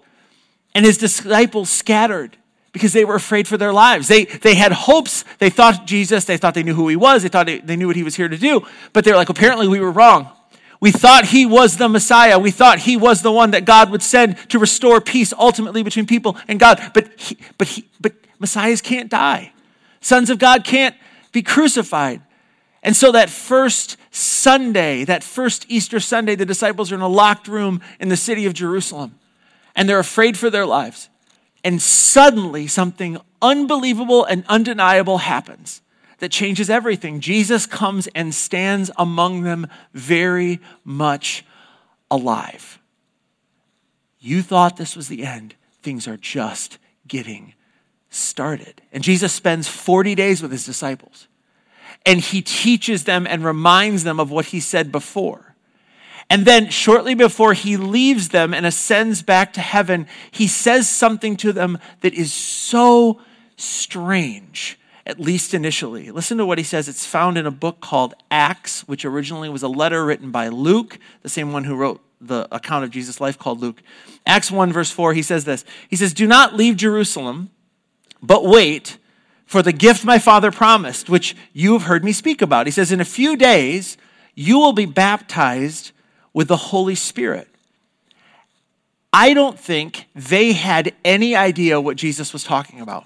And 0.74 0.84
his 0.84 0.98
disciples 0.98 1.70
scattered 1.70 2.36
because 2.74 2.92
they 2.92 3.06
were 3.06 3.14
afraid 3.14 3.48
for 3.48 3.56
their 3.56 3.72
lives. 3.72 4.08
They, 4.08 4.26
they 4.26 4.54
had 4.54 4.72
hopes. 4.72 5.24
They 5.38 5.48
thought 5.48 5.86
Jesus, 5.86 6.26
they 6.26 6.36
thought 6.36 6.52
they 6.52 6.62
knew 6.62 6.74
who 6.74 6.88
he 6.88 6.96
was. 6.96 7.22
They 7.22 7.30
thought 7.30 7.46
they, 7.46 7.60
they 7.60 7.76
knew 7.76 7.86
what 7.86 7.96
he 7.96 8.02
was 8.02 8.16
here 8.16 8.28
to 8.28 8.36
do. 8.36 8.66
But 8.92 9.04
they're 9.04 9.16
like, 9.16 9.30
apparently 9.30 9.68
we 9.68 9.80
were 9.80 9.92
wrong. 9.92 10.28
We 10.80 10.90
thought 10.90 11.26
he 11.26 11.46
was 11.46 11.78
the 11.78 11.88
Messiah. 11.88 12.38
We 12.38 12.50
thought 12.50 12.80
he 12.80 12.98
was 12.98 13.22
the 13.22 13.32
one 13.32 13.52
that 13.52 13.64
God 13.64 13.90
would 13.90 14.02
send 14.02 14.36
to 14.50 14.58
restore 14.58 15.00
peace 15.00 15.32
ultimately 15.32 15.82
between 15.82 16.04
people 16.04 16.36
and 16.46 16.60
God. 16.60 16.90
But, 16.92 17.18
he, 17.18 17.38
but, 17.56 17.68
he, 17.68 17.88
but 18.00 18.12
Messiahs 18.38 18.82
can't 18.82 19.08
die. 19.08 19.52
Sons 20.00 20.28
of 20.28 20.38
God 20.38 20.64
can't 20.64 20.94
be 21.32 21.42
crucified. 21.42 22.20
And 22.82 22.94
so 22.94 23.12
that 23.12 23.30
first 23.30 23.96
Sunday, 24.10 25.04
that 25.04 25.24
first 25.24 25.64
Easter 25.68 26.00
Sunday, 26.00 26.34
the 26.34 26.44
disciples 26.44 26.92
are 26.92 26.96
in 26.96 27.00
a 27.00 27.08
locked 27.08 27.48
room 27.48 27.80
in 27.98 28.10
the 28.10 28.16
city 28.16 28.44
of 28.44 28.52
Jerusalem 28.52 29.18
and 29.74 29.88
they're 29.88 29.98
afraid 29.98 30.36
for 30.36 30.50
their 30.50 30.66
lives. 30.66 31.08
And 31.64 31.80
suddenly 31.80 32.66
something 32.66 33.18
unbelievable 33.40 34.24
and 34.24 34.44
undeniable 34.48 35.18
happens 35.18 35.80
that 36.18 36.30
changes 36.30 36.70
everything. 36.70 37.20
Jesus 37.20 37.66
comes 37.66 38.06
and 38.14 38.34
stands 38.34 38.90
among 38.96 39.42
them 39.42 39.66
very 39.92 40.60
much 40.84 41.44
alive. 42.10 42.78
You 44.20 44.42
thought 44.42 44.76
this 44.76 44.94
was 44.94 45.08
the 45.08 45.24
end. 45.24 45.54
Things 45.82 46.06
are 46.06 46.16
just 46.16 46.78
getting 47.08 47.54
started. 48.10 48.80
And 48.92 49.02
Jesus 49.02 49.32
spends 49.32 49.66
40 49.66 50.14
days 50.14 50.40
with 50.40 50.52
his 50.52 50.64
disciples 50.64 51.28
and 52.06 52.20
he 52.20 52.42
teaches 52.42 53.04
them 53.04 53.26
and 53.26 53.44
reminds 53.44 54.04
them 54.04 54.20
of 54.20 54.30
what 54.30 54.46
he 54.46 54.60
said 54.60 54.92
before. 54.92 55.53
And 56.30 56.46
then, 56.46 56.70
shortly 56.70 57.14
before 57.14 57.52
he 57.52 57.76
leaves 57.76 58.30
them 58.30 58.54
and 58.54 58.64
ascends 58.64 59.22
back 59.22 59.52
to 59.54 59.60
heaven, 59.60 60.06
he 60.30 60.46
says 60.46 60.88
something 60.88 61.36
to 61.38 61.52
them 61.52 61.78
that 62.00 62.14
is 62.14 62.32
so 62.32 63.20
strange, 63.56 64.78
at 65.06 65.20
least 65.20 65.54
initially. 65.54 66.10
Listen 66.10 66.38
to 66.38 66.46
what 66.46 66.58
he 66.58 66.64
says. 66.64 66.88
It's 66.88 67.06
found 67.06 67.36
in 67.36 67.46
a 67.46 67.50
book 67.50 67.80
called 67.80 68.14
Acts, 68.30 68.88
which 68.88 69.04
originally 69.04 69.48
was 69.48 69.62
a 69.62 69.68
letter 69.68 70.04
written 70.04 70.30
by 70.30 70.48
Luke, 70.48 70.98
the 71.22 71.28
same 71.28 71.52
one 71.52 71.64
who 71.64 71.76
wrote 71.76 72.00
the 72.20 72.48
account 72.50 72.84
of 72.84 72.90
Jesus' 72.90 73.20
life 73.20 73.38
called 73.38 73.60
Luke. 73.60 73.82
Acts 74.26 74.50
1, 74.50 74.72
verse 74.72 74.90
4, 74.90 75.12
he 75.12 75.22
says 75.22 75.44
this 75.44 75.64
He 75.88 75.96
says, 75.96 76.14
Do 76.14 76.26
not 76.26 76.54
leave 76.54 76.76
Jerusalem, 76.76 77.50
but 78.22 78.44
wait 78.44 78.98
for 79.44 79.62
the 79.62 79.72
gift 79.72 80.04
my 80.04 80.18
father 80.18 80.50
promised, 80.50 81.10
which 81.10 81.36
you 81.52 81.74
have 81.74 81.82
heard 81.82 82.02
me 82.02 82.12
speak 82.12 82.40
about. 82.40 82.66
He 82.66 82.72
says, 82.72 82.90
In 82.90 83.00
a 83.00 83.04
few 83.04 83.36
days, 83.36 83.98
you 84.34 84.58
will 84.58 84.72
be 84.72 84.86
baptized 84.86 85.92
with 86.34 86.48
the 86.48 86.56
Holy 86.56 86.94
Spirit. 86.94 87.48
I 89.12 89.32
don't 89.32 89.58
think 89.58 90.06
they 90.14 90.52
had 90.52 90.92
any 91.04 91.36
idea 91.36 91.80
what 91.80 91.96
Jesus 91.96 92.32
was 92.32 92.42
talking 92.42 92.80
about. 92.80 93.04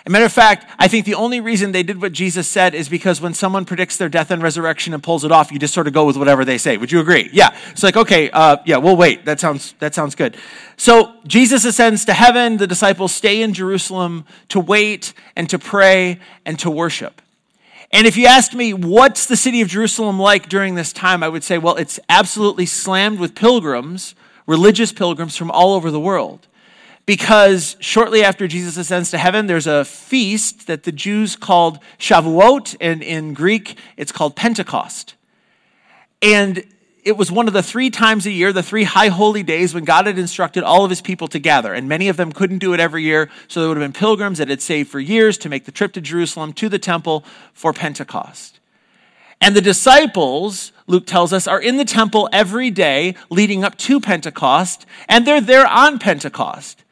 As 0.00 0.02
a 0.06 0.10
matter 0.10 0.24
of 0.24 0.32
fact, 0.32 0.66
I 0.78 0.88
think 0.88 1.04
the 1.04 1.14
only 1.14 1.40
reason 1.40 1.72
they 1.72 1.82
did 1.82 2.00
what 2.00 2.12
Jesus 2.12 2.48
said 2.48 2.74
is 2.74 2.88
because 2.88 3.20
when 3.20 3.34
someone 3.34 3.66
predicts 3.66 3.98
their 3.98 4.08
death 4.08 4.30
and 4.30 4.42
resurrection 4.42 4.94
and 4.94 5.02
pulls 5.02 5.24
it 5.24 5.30
off, 5.30 5.52
you 5.52 5.58
just 5.58 5.74
sort 5.74 5.86
of 5.86 5.92
go 5.92 6.06
with 6.06 6.16
whatever 6.16 6.44
they 6.44 6.56
say. 6.56 6.78
Would 6.78 6.90
you 6.90 7.00
agree? 7.00 7.28
Yeah. 7.32 7.54
It's 7.70 7.82
like, 7.82 7.96
okay, 7.96 8.30
uh, 8.30 8.56
yeah, 8.64 8.78
we'll 8.78 8.96
wait. 8.96 9.26
That 9.26 9.38
sounds, 9.38 9.74
that 9.78 9.94
sounds 9.94 10.14
good. 10.14 10.38
So 10.78 11.12
Jesus 11.26 11.66
ascends 11.66 12.06
to 12.06 12.14
heaven. 12.14 12.56
The 12.56 12.66
disciples 12.66 13.12
stay 13.12 13.42
in 13.42 13.52
Jerusalem 13.52 14.24
to 14.48 14.58
wait 14.58 15.12
and 15.36 15.50
to 15.50 15.58
pray 15.58 16.18
and 16.46 16.58
to 16.60 16.70
worship. 16.70 17.20
And 17.92 18.06
if 18.06 18.16
you 18.16 18.26
asked 18.26 18.54
me, 18.54 18.72
what's 18.72 19.26
the 19.26 19.36
city 19.36 19.60
of 19.62 19.68
Jerusalem 19.68 20.18
like 20.18 20.48
during 20.48 20.76
this 20.76 20.92
time, 20.92 21.22
I 21.22 21.28
would 21.28 21.42
say, 21.42 21.58
well, 21.58 21.76
it's 21.76 21.98
absolutely 22.08 22.66
slammed 22.66 23.18
with 23.18 23.34
pilgrims, 23.34 24.14
religious 24.46 24.92
pilgrims 24.92 25.36
from 25.36 25.50
all 25.50 25.74
over 25.74 25.90
the 25.90 26.00
world. 26.00 26.46
Because 27.04 27.76
shortly 27.80 28.22
after 28.22 28.46
Jesus 28.46 28.76
ascends 28.76 29.10
to 29.10 29.18
heaven, 29.18 29.48
there's 29.48 29.66
a 29.66 29.84
feast 29.84 30.68
that 30.68 30.84
the 30.84 30.92
Jews 30.92 31.34
called 31.34 31.80
Shavuot, 31.98 32.76
and 32.80 33.02
in 33.02 33.34
Greek, 33.34 33.76
it's 33.96 34.12
called 34.12 34.36
Pentecost. 34.36 35.14
And 36.22 36.64
it 37.04 37.16
was 37.16 37.32
one 37.32 37.48
of 37.48 37.54
the 37.54 37.62
three 37.62 37.90
times 37.90 38.26
a 38.26 38.30
year, 38.30 38.52
the 38.52 38.62
three 38.62 38.84
high 38.84 39.08
holy 39.08 39.42
days 39.42 39.74
when 39.74 39.84
God 39.84 40.06
had 40.06 40.18
instructed 40.18 40.62
all 40.62 40.84
of 40.84 40.90
his 40.90 41.00
people 41.00 41.28
to 41.28 41.38
gather. 41.38 41.72
And 41.72 41.88
many 41.88 42.08
of 42.08 42.16
them 42.16 42.32
couldn't 42.32 42.58
do 42.58 42.74
it 42.74 42.80
every 42.80 43.02
year, 43.02 43.30
so 43.48 43.60
there 43.60 43.68
would 43.68 43.78
have 43.78 43.92
been 43.92 43.98
pilgrims 43.98 44.38
that 44.38 44.48
had 44.48 44.62
saved 44.62 44.90
for 44.90 45.00
years 45.00 45.38
to 45.38 45.48
make 45.48 45.64
the 45.64 45.72
trip 45.72 45.92
to 45.94 46.00
Jerusalem 46.00 46.52
to 46.54 46.68
the 46.68 46.78
temple 46.78 47.24
for 47.52 47.72
Pentecost. 47.72 48.60
And 49.40 49.56
the 49.56 49.62
disciples, 49.62 50.72
Luke 50.86 51.06
tells 51.06 51.32
us, 51.32 51.46
are 51.46 51.60
in 51.60 51.78
the 51.78 51.84
temple 51.84 52.28
every 52.32 52.70
day 52.70 53.14
leading 53.30 53.64
up 53.64 53.76
to 53.78 54.00
Pentecost, 54.00 54.84
and 55.08 55.26
they're 55.26 55.40
there 55.40 55.66
on 55.66 55.98
Pentecost. 55.98 56.84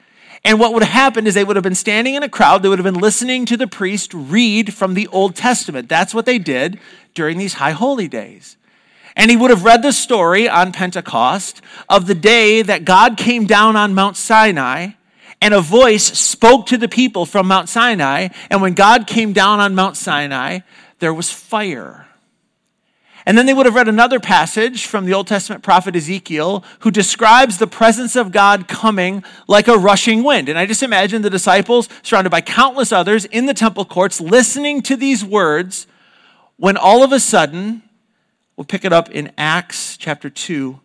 And 0.44 0.58
what 0.58 0.72
would 0.72 0.82
have 0.82 0.92
happened 0.92 1.28
is 1.28 1.34
they 1.34 1.44
would 1.44 1.56
have 1.56 1.62
been 1.62 1.74
standing 1.74 2.14
in 2.14 2.22
a 2.22 2.28
crowd, 2.28 2.62
they 2.62 2.68
would 2.68 2.78
have 2.78 2.84
been 2.84 3.00
listening 3.00 3.44
to 3.46 3.56
the 3.56 3.66
priest 3.66 4.14
read 4.14 4.72
from 4.72 4.94
the 4.94 5.08
Old 5.08 5.36
Testament. 5.36 5.88
That's 5.88 6.14
what 6.14 6.26
they 6.26 6.38
did 6.38 6.78
during 7.12 7.38
these 7.38 7.54
high 7.54 7.72
holy 7.72 8.08
days. 8.08 8.57
And 9.18 9.32
he 9.32 9.36
would 9.36 9.50
have 9.50 9.64
read 9.64 9.82
the 9.82 9.92
story 9.92 10.48
on 10.48 10.70
Pentecost 10.70 11.60
of 11.88 12.06
the 12.06 12.14
day 12.14 12.62
that 12.62 12.84
God 12.84 13.16
came 13.16 13.46
down 13.46 13.74
on 13.74 13.92
Mount 13.92 14.16
Sinai 14.16 14.92
and 15.42 15.52
a 15.52 15.60
voice 15.60 16.04
spoke 16.18 16.66
to 16.66 16.76
the 16.76 16.88
people 16.88 17.26
from 17.26 17.48
Mount 17.48 17.68
Sinai. 17.68 18.28
And 18.48 18.62
when 18.62 18.74
God 18.74 19.08
came 19.08 19.32
down 19.32 19.58
on 19.58 19.74
Mount 19.74 19.96
Sinai, 19.96 20.60
there 21.00 21.12
was 21.12 21.30
fire. 21.30 22.06
And 23.26 23.36
then 23.36 23.46
they 23.46 23.54
would 23.54 23.66
have 23.66 23.74
read 23.74 23.88
another 23.88 24.20
passage 24.20 24.86
from 24.86 25.04
the 25.04 25.14
Old 25.14 25.26
Testament 25.26 25.64
prophet 25.64 25.96
Ezekiel 25.96 26.64
who 26.80 26.90
describes 26.90 27.58
the 27.58 27.66
presence 27.66 28.14
of 28.14 28.32
God 28.32 28.68
coming 28.68 29.24
like 29.48 29.68
a 29.68 29.76
rushing 29.76 30.22
wind. 30.22 30.48
And 30.48 30.58
I 30.58 30.64
just 30.64 30.82
imagine 30.82 31.22
the 31.22 31.28
disciples 31.28 31.88
surrounded 32.02 32.30
by 32.30 32.40
countless 32.40 32.92
others 32.92 33.24
in 33.26 33.46
the 33.46 33.54
temple 33.54 33.84
courts 33.84 34.20
listening 34.20 34.80
to 34.82 34.96
these 34.96 35.24
words 35.24 35.88
when 36.56 36.76
all 36.76 37.02
of 37.02 37.12
a 37.12 37.20
sudden 37.20 37.82
We'll 38.58 38.64
pick 38.64 38.84
it 38.84 38.92
up 38.92 39.08
in 39.12 39.30
Acts 39.38 39.96
chapter 39.96 40.28
2, 40.28 40.80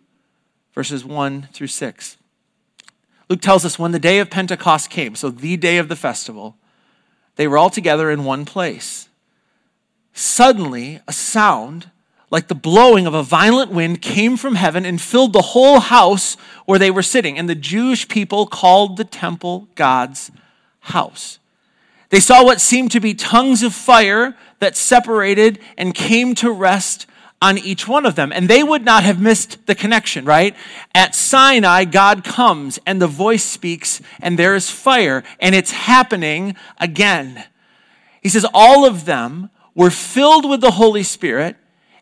verses 0.76 1.04
1 1.04 1.48
through 1.52 1.66
6. 1.66 2.16
Luke 3.28 3.40
tells 3.40 3.64
us 3.64 3.80
when 3.80 3.90
the 3.90 3.98
day 3.98 4.20
of 4.20 4.30
Pentecost 4.30 4.90
came, 4.90 5.16
so 5.16 5.28
the 5.28 5.56
day 5.56 5.78
of 5.78 5.88
the 5.88 5.96
festival, 5.96 6.56
they 7.34 7.48
were 7.48 7.58
all 7.58 7.70
together 7.70 8.12
in 8.12 8.22
one 8.22 8.44
place. 8.44 9.08
Suddenly, 10.12 11.00
a 11.08 11.12
sound 11.12 11.90
like 12.30 12.46
the 12.46 12.54
blowing 12.54 13.08
of 13.08 13.14
a 13.14 13.24
violent 13.24 13.72
wind 13.72 14.00
came 14.00 14.36
from 14.36 14.54
heaven 14.54 14.84
and 14.84 15.00
filled 15.00 15.32
the 15.32 15.42
whole 15.42 15.80
house 15.80 16.36
where 16.66 16.78
they 16.78 16.92
were 16.92 17.02
sitting. 17.02 17.36
And 17.36 17.48
the 17.48 17.56
Jewish 17.56 18.06
people 18.06 18.46
called 18.46 18.96
the 18.96 19.04
temple 19.04 19.66
God's 19.74 20.30
house. 20.78 21.40
They 22.10 22.20
saw 22.20 22.44
what 22.44 22.60
seemed 22.60 22.92
to 22.92 23.00
be 23.00 23.14
tongues 23.14 23.64
of 23.64 23.74
fire 23.74 24.36
that 24.60 24.76
separated 24.76 25.58
and 25.76 25.92
came 25.92 26.36
to 26.36 26.52
rest 26.52 27.08
on 27.44 27.58
each 27.58 27.86
one 27.86 28.06
of 28.06 28.14
them. 28.14 28.32
And 28.32 28.48
they 28.48 28.62
would 28.62 28.86
not 28.86 29.04
have 29.04 29.20
missed 29.20 29.66
the 29.66 29.74
connection, 29.74 30.24
right? 30.24 30.56
At 30.94 31.14
Sinai, 31.14 31.84
God 31.84 32.24
comes 32.24 32.78
and 32.86 33.02
the 33.02 33.06
voice 33.06 33.44
speaks 33.44 34.00
and 34.18 34.38
there 34.38 34.54
is 34.54 34.70
fire 34.70 35.22
and 35.38 35.54
it's 35.54 35.70
happening 35.70 36.56
again. 36.78 37.44
He 38.22 38.30
says, 38.30 38.46
all 38.54 38.86
of 38.86 39.04
them 39.04 39.50
were 39.74 39.90
filled 39.90 40.48
with 40.48 40.62
the 40.62 40.70
Holy 40.70 41.02
Spirit 41.02 41.56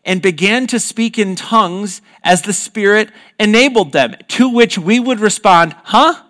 and 0.05 0.21
began 0.21 0.65
to 0.67 0.79
speak 0.79 1.19
in 1.19 1.35
tongues 1.35 2.01
as 2.23 2.43
the 2.43 2.53
Spirit 2.53 3.09
enabled 3.37 3.91
them, 3.91 4.15
to 4.29 4.47
which 4.47 4.77
we 4.77 4.97
would 4.97 5.19
respond, 5.19 5.75
huh? 5.83 6.23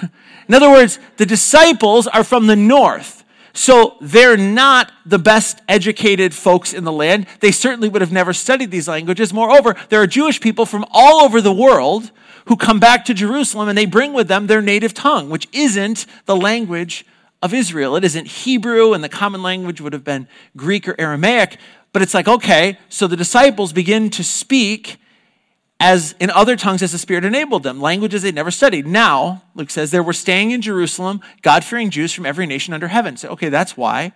In 0.48 0.54
other 0.54 0.70
words, 0.70 0.98
the 1.18 1.26
disciples 1.26 2.06
are 2.06 2.24
from 2.24 2.46
the 2.46 2.56
north. 2.56 3.22
So 3.56 3.96
they're 4.02 4.36
not 4.36 4.92
the 5.06 5.18
best 5.18 5.62
educated 5.66 6.34
folks 6.34 6.74
in 6.74 6.84
the 6.84 6.92
land. 6.92 7.26
They 7.40 7.52
certainly 7.52 7.88
would 7.88 8.02
have 8.02 8.12
never 8.12 8.34
studied 8.34 8.70
these 8.70 8.86
languages. 8.86 9.32
Moreover, 9.32 9.74
there 9.88 10.00
are 10.02 10.06
Jewish 10.06 10.42
people 10.42 10.66
from 10.66 10.84
all 10.90 11.24
over 11.24 11.40
the 11.40 11.54
world 11.54 12.10
who 12.44 12.56
come 12.56 12.78
back 12.78 13.06
to 13.06 13.14
Jerusalem 13.14 13.70
and 13.70 13.76
they 13.76 13.86
bring 13.86 14.12
with 14.12 14.28
them 14.28 14.46
their 14.46 14.60
native 14.60 14.92
tongue, 14.92 15.30
which 15.30 15.48
isn't 15.52 16.04
the 16.26 16.36
language 16.36 17.06
of 17.40 17.54
Israel. 17.54 17.96
It 17.96 18.04
isn't 18.04 18.26
Hebrew, 18.26 18.92
and 18.92 19.02
the 19.02 19.08
common 19.08 19.42
language 19.42 19.80
would 19.80 19.94
have 19.94 20.04
been 20.04 20.28
Greek 20.54 20.86
or 20.86 20.94
Aramaic. 20.98 21.56
But 21.94 22.02
it's 22.02 22.12
like, 22.12 22.28
okay, 22.28 22.78
so 22.90 23.06
the 23.06 23.16
disciples 23.16 23.72
begin 23.72 24.10
to 24.10 24.22
speak 24.22 24.98
as 25.78 26.14
in 26.18 26.30
other 26.30 26.56
tongues 26.56 26.82
as 26.82 26.92
the 26.92 26.98
Spirit 26.98 27.24
enabled 27.24 27.62
them, 27.62 27.80
languages 27.80 28.22
they'd 28.22 28.34
never 28.34 28.50
studied. 28.50 28.86
Now, 28.86 29.42
Luke 29.54 29.70
says, 29.70 29.90
there 29.90 30.02
were 30.02 30.14
staying 30.14 30.50
in 30.50 30.62
Jerusalem 30.62 31.20
God 31.42 31.64
fearing 31.64 31.90
Jews 31.90 32.12
from 32.12 32.24
every 32.24 32.46
nation 32.46 32.72
under 32.72 32.88
heaven. 32.88 33.16
So, 33.16 33.28
okay, 33.30 33.50
that's 33.50 33.76
why. 33.76 34.12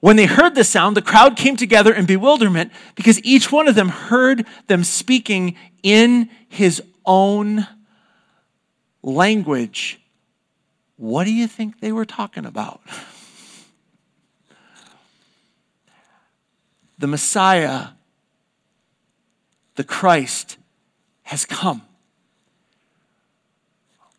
When 0.00 0.16
they 0.16 0.26
heard 0.26 0.54
the 0.54 0.64
sound, 0.64 0.96
the 0.96 1.02
crowd 1.02 1.36
came 1.36 1.56
together 1.56 1.92
in 1.92 2.06
bewilderment 2.06 2.72
because 2.94 3.22
each 3.24 3.52
one 3.52 3.68
of 3.68 3.74
them 3.74 3.88
heard 3.88 4.46
them 4.66 4.84
speaking 4.84 5.56
in 5.82 6.30
his 6.48 6.82
own 7.04 7.66
language. 9.02 10.00
What 10.96 11.24
do 11.24 11.32
you 11.32 11.46
think 11.46 11.80
they 11.80 11.92
were 11.92 12.06
talking 12.06 12.44
about? 12.44 12.80
The 16.98 17.06
Messiah, 17.06 17.92
the 19.76 19.84
Christ, 19.84 20.58
has 21.30 21.46
come. 21.46 21.82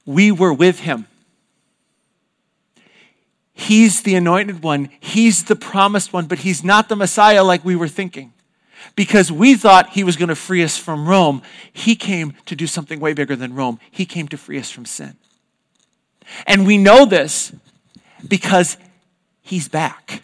We 0.06 0.32
were 0.32 0.54
with 0.54 0.80
him. 0.80 1.08
He's 3.54 4.04
the 4.04 4.16
anointed 4.16 4.64
one, 4.64 4.90
he's 5.02 5.44
the 5.44 5.58
promised 5.58 6.14
one, 6.14 6.28
but 6.28 6.40
he's 6.40 6.64
not 6.64 6.88
the 6.88 6.96
Messiah 6.96 7.44
like 7.44 7.66
we 7.66 7.76
were 7.76 7.90
thinking. 7.90 8.32
Because 8.96 9.30
we 9.30 9.56
thought 9.56 9.90
he 9.90 10.06
was 10.06 10.16
going 10.16 10.30
to 10.30 10.36
free 10.36 10.64
us 10.64 10.78
from 10.78 11.06
Rome. 11.06 11.42
He 11.74 11.98
came 11.98 12.34
to 12.46 12.56
do 12.56 12.66
something 12.66 13.02
way 13.02 13.12
bigger 13.12 13.36
than 13.36 13.56
Rome. 13.56 13.78
He 13.92 14.06
came 14.06 14.30
to 14.30 14.38
free 14.38 14.58
us 14.58 14.72
from 14.72 14.86
sin. 14.86 15.18
And 16.48 16.66
we 16.66 16.78
know 16.78 17.06
this 17.06 17.52
because 18.26 18.78
he's 19.42 19.68
back. 19.68 20.24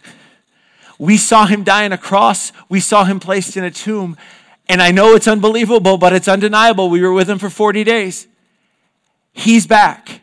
We 0.98 1.18
saw 1.18 1.44
him 1.44 1.64
die 1.64 1.84
on 1.84 1.92
a 1.92 1.98
cross. 1.98 2.50
We 2.70 2.80
saw 2.80 3.04
him 3.04 3.20
placed 3.20 3.58
in 3.58 3.62
a 3.62 3.70
tomb. 3.70 4.16
And 4.68 4.82
I 4.82 4.90
know 4.90 5.14
it's 5.14 5.28
unbelievable, 5.28 5.96
but 5.96 6.12
it's 6.12 6.28
undeniable. 6.28 6.90
We 6.90 7.00
were 7.00 7.12
with 7.12 7.28
him 7.28 7.38
for 7.38 7.48
40 7.48 7.84
days. 7.84 8.26
He's 9.32 9.66
back. 9.66 10.20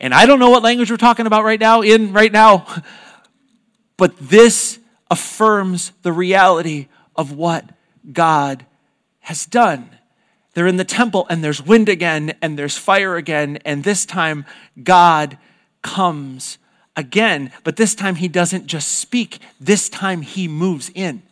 And 0.00 0.14
I 0.14 0.26
don't 0.26 0.38
know 0.38 0.50
what 0.50 0.62
language 0.62 0.90
we're 0.90 0.96
talking 0.96 1.26
about 1.26 1.44
right 1.44 1.60
now, 1.60 1.82
in 1.82 2.12
right 2.12 2.32
now, 2.32 2.66
but 3.96 4.16
this 4.18 4.78
affirms 5.10 5.92
the 6.02 6.12
reality 6.12 6.86
of 7.16 7.32
what 7.32 7.68
God 8.12 8.64
has 9.20 9.44
done. 9.44 9.90
They're 10.54 10.66
in 10.66 10.76
the 10.76 10.84
temple 10.84 11.26
and 11.28 11.42
there's 11.42 11.62
wind 11.62 11.88
again 11.88 12.34
and 12.40 12.58
there's 12.58 12.78
fire 12.78 13.16
again, 13.16 13.58
and 13.64 13.84
this 13.84 14.06
time 14.06 14.44
God 14.82 15.36
comes 15.82 16.58
again, 16.96 17.52
but 17.64 17.76
this 17.76 17.94
time 17.94 18.16
he 18.16 18.28
doesn't 18.28 18.66
just 18.66 18.88
speak, 18.88 19.38
this 19.60 19.88
time 19.88 20.22
he 20.22 20.48
moves 20.48 20.90
in. 20.94 21.22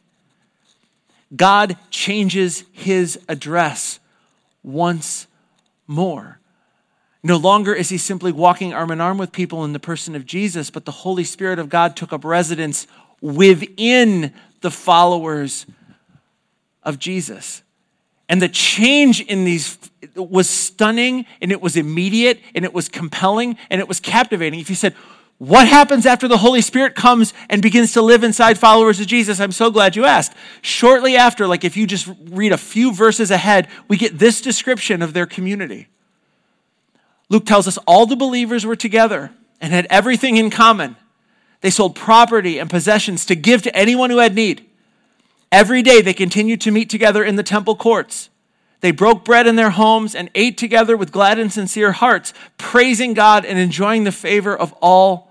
God 1.34 1.76
changes 1.90 2.64
his 2.72 3.18
address 3.28 3.98
once 4.62 5.26
more. 5.86 6.40
No 7.22 7.36
longer 7.36 7.74
is 7.74 7.88
he 7.88 7.98
simply 7.98 8.30
walking 8.30 8.72
arm 8.72 8.90
in 8.92 9.00
arm 9.00 9.18
with 9.18 9.32
people 9.32 9.64
in 9.64 9.72
the 9.72 9.80
person 9.80 10.14
of 10.14 10.26
Jesus, 10.26 10.70
but 10.70 10.84
the 10.84 10.92
Holy 10.92 11.24
Spirit 11.24 11.58
of 11.58 11.68
God 11.68 11.96
took 11.96 12.12
up 12.12 12.24
residence 12.24 12.86
within 13.20 14.32
the 14.60 14.70
followers 14.70 15.66
of 16.82 16.98
Jesus. 16.98 17.62
And 18.28 18.40
the 18.40 18.48
change 18.48 19.20
in 19.20 19.44
these 19.44 19.78
was 20.14 20.48
stunning 20.48 21.26
and 21.40 21.52
it 21.52 21.60
was 21.60 21.76
immediate 21.76 22.40
and 22.54 22.64
it 22.64 22.72
was 22.72 22.88
compelling 22.88 23.56
and 23.70 23.80
it 23.80 23.88
was 23.88 24.00
captivating. 24.00 24.60
If 24.60 24.70
you 24.70 24.76
said, 24.76 24.94
what 25.38 25.68
happens 25.68 26.06
after 26.06 26.28
the 26.28 26.38
Holy 26.38 26.62
Spirit 26.62 26.94
comes 26.94 27.34
and 27.50 27.60
begins 27.60 27.92
to 27.92 28.02
live 28.02 28.24
inside 28.24 28.58
followers 28.58 29.00
of 29.00 29.06
Jesus? 29.06 29.38
I'm 29.38 29.52
so 29.52 29.70
glad 29.70 29.94
you 29.94 30.06
asked. 30.06 30.32
Shortly 30.62 31.16
after, 31.16 31.46
like 31.46 31.62
if 31.62 31.76
you 31.76 31.86
just 31.86 32.08
read 32.30 32.52
a 32.52 32.58
few 32.58 32.92
verses 32.92 33.30
ahead, 33.30 33.68
we 33.86 33.98
get 33.98 34.18
this 34.18 34.40
description 34.40 35.02
of 35.02 35.12
their 35.12 35.26
community. 35.26 35.88
Luke 37.28 37.44
tells 37.44 37.68
us 37.68 37.76
all 37.86 38.06
the 38.06 38.16
believers 38.16 38.64
were 38.64 38.76
together 38.76 39.30
and 39.60 39.74
had 39.74 39.86
everything 39.90 40.36
in 40.36 40.48
common. 40.48 40.96
They 41.60 41.70
sold 41.70 41.94
property 41.94 42.58
and 42.58 42.70
possessions 42.70 43.26
to 43.26 43.34
give 43.34 43.62
to 43.62 43.76
anyone 43.76 44.08
who 44.08 44.18
had 44.18 44.34
need. 44.34 44.64
Every 45.52 45.82
day 45.82 46.00
they 46.00 46.14
continued 46.14 46.62
to 46.62 46.70
meet 46.70 46.88
together 46.88 47.22
in 47.22 47.36
the 47.36 47.42
temple 47.42 47.76
courts. 47.76 48.30
They 48.80 48.90
broke 48.90 49.24
bread 49.24 49.46
in 49.46 49.56
their 49.56 49.70
homes 49.70 50.14
and 50.14 50.30
ate 50.34 50.56
together 50.58 50.96
with 50.96 51.12
glad 51.12 51.38
and 51.38 51.52
sincere 51.52 51.92
hearts, 51.92 52.32
praising 52.56 53.14
God 53.14 53.44
and 53.44 53.58
enjoying 53.58 54.04
the 54.04 54.12
favor 54.12 54.56
of 54.56 54.72
all 54.80 55.25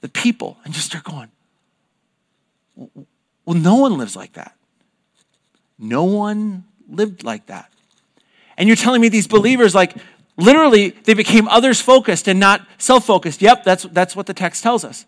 the 0.00 0.08
people. 0.08 0.58
And 0.64 0.72
just 0.74 0.86
start 0.86 1.04
going, 1.04 1.30
Well, 2.76 3.56
no 3.56 3.76
one 3.76 3.98
lives 3.98 4.16
like 4.16 4.34
that. 4.34 4.54
No 5.78 6.04
one 6.04 6.64
lived 6.88 7.24
like 7.24 7.46
that. 7.46 7.70
And 8.56 8.68
you're 8.68 8.76
telling 8.76 9.00
me 9.00 9.08
these 9.08 9.28
believers, 9.28 9.74
like, 9.74 9.94
literally, 10.36 10.90
they 10.90 11.14
became 11.14 11.46
others 11.48 11.80
focused 11.80 12.28
and 12.28 12.40
not 12.40 12.66
self 12.78 13.06
focused. 13.06 13.40
Yep, 13.40 13.64
that's, 13.64 13.84
that's 13.84 14.16
what 14.16 14.26
the 14.26 14.34
text 14.34 14.62
tells 14.62 14.84
us. 14.84 15.06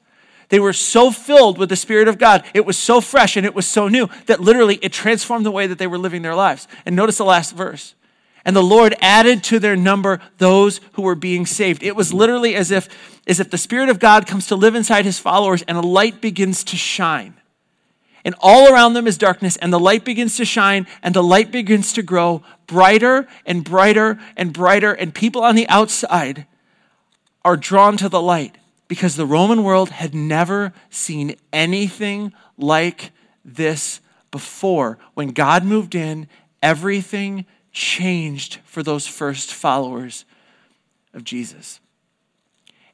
They 0.50 0.61
were 0.61 0.72
so 0.72 1.11
filled 1.11 1.59
with 1.59 1.68
the 1.68 1.76
Spirit 1.76 2.09
of 2.09 2.18
God. 2.18 2.44
It 2.55 2.66
was 2.66 2.76
so 2.76 3.00
fresh 3.00 3.37
and 3.37 3.46
it 3.46 3.55
was 3.55 3.66
so 3.66 3.88
new 3.88 4.09
that 4.26 4.40
literally 4.40 4.76
it 4.83 4.92
transformed 4.92 5.46
the 5.46 5.50
way 5.50 5.66
that 5.68 5.79
they 5.79 5.87
were 5.87 5.98
living 5.98 6.22
their 6.22 6.35
lives. 6.35 6.66
And 6.85 6.96
notice 6.96 7.18
the 7.18 7.24
last 7.24 7.55
verse. 7.55 7.94
And 8.44 8.57
the 8.57 8.62
Lord 8.62 8.94
added 9.00 9.44
to 9.44 9.59
their 9.59 9.76
number 9.76 10.20
those 10.38 10.81
who 10.92 11.03
were 11.03 11.14
being 11.14 11.46
saved. 11.46 11.83
It 11.83 11.96
was 11.96 12.12
literally 12.12 12.55
as 12.55 12.70
if, 12.70 12.88
as 13.26 13.40
if 13.40 13.50
the 13.50 13.59
Spirit 13.59 13.88
of 13.88 13.98
God 13.98 14.26
comes 14.26 14.46
to 14.46 14.57
live 14.57 14.74
inside 14.74 15.05
his 15.05 15.18
followers 15.18 15.62
and 15.62 15.76
a 15.76 15.83
light 15.83 16.20
begins 16.20 16.64
to 16.64 16.76
shine. 16.76 17.35
And 18.24 18.35
all 18.40 18.72
around 18.72 18.92
them 18.92 19.07
is 19.07 19.16
darkness, 19.16 19.57
and 19.57 19.72
the 19.72 19.81
light 19.81 20.05
begins 20.05 20.37
to 20.37 20.44
shine, 20.44 20.87
and 21.03 21.14
the 21.14 21.22
light 21.22 21.50
begins 21.50 21.94
to 21.94 22.03
grow 22.03 22.42
brighter 22.66 23.26
and 23.46 23.64
brighter 23.64 24.18
and 24.37 24.53
brighter. 24.53 24.92
And 24.92 25.14
people 25.14 25.42
on 25.42 25.55
the 25.55 25.68
outside 25.68 26.46
are 27.44 27.57
drawn 27.57 27.96
to 27.96 28.09
the 28.09 28.20
light 28.20 28.59
because 28.88 29.16
the 29.16 29.26
Roman 29.26 29.62
world 29.62 29.90
had 29.90 30.14
never 30.14 30.72
seen 30.90 31.37
anything 31.53 32.33
like 32.59 33.12
this 33.44 34.00
before. 34.31 34.98
When 35.14 35.29
God 35.29 35.64
moved 35.64 35.94
in, 35.94 36.29
everything 36.62 37.46
changed 37.72 38.59
for 38.64 38.83
those 38.83 39.06
first 39.06 39.52
followers 39.52 40.24
of 41.14 41.24
Jesus. 41.24 41.80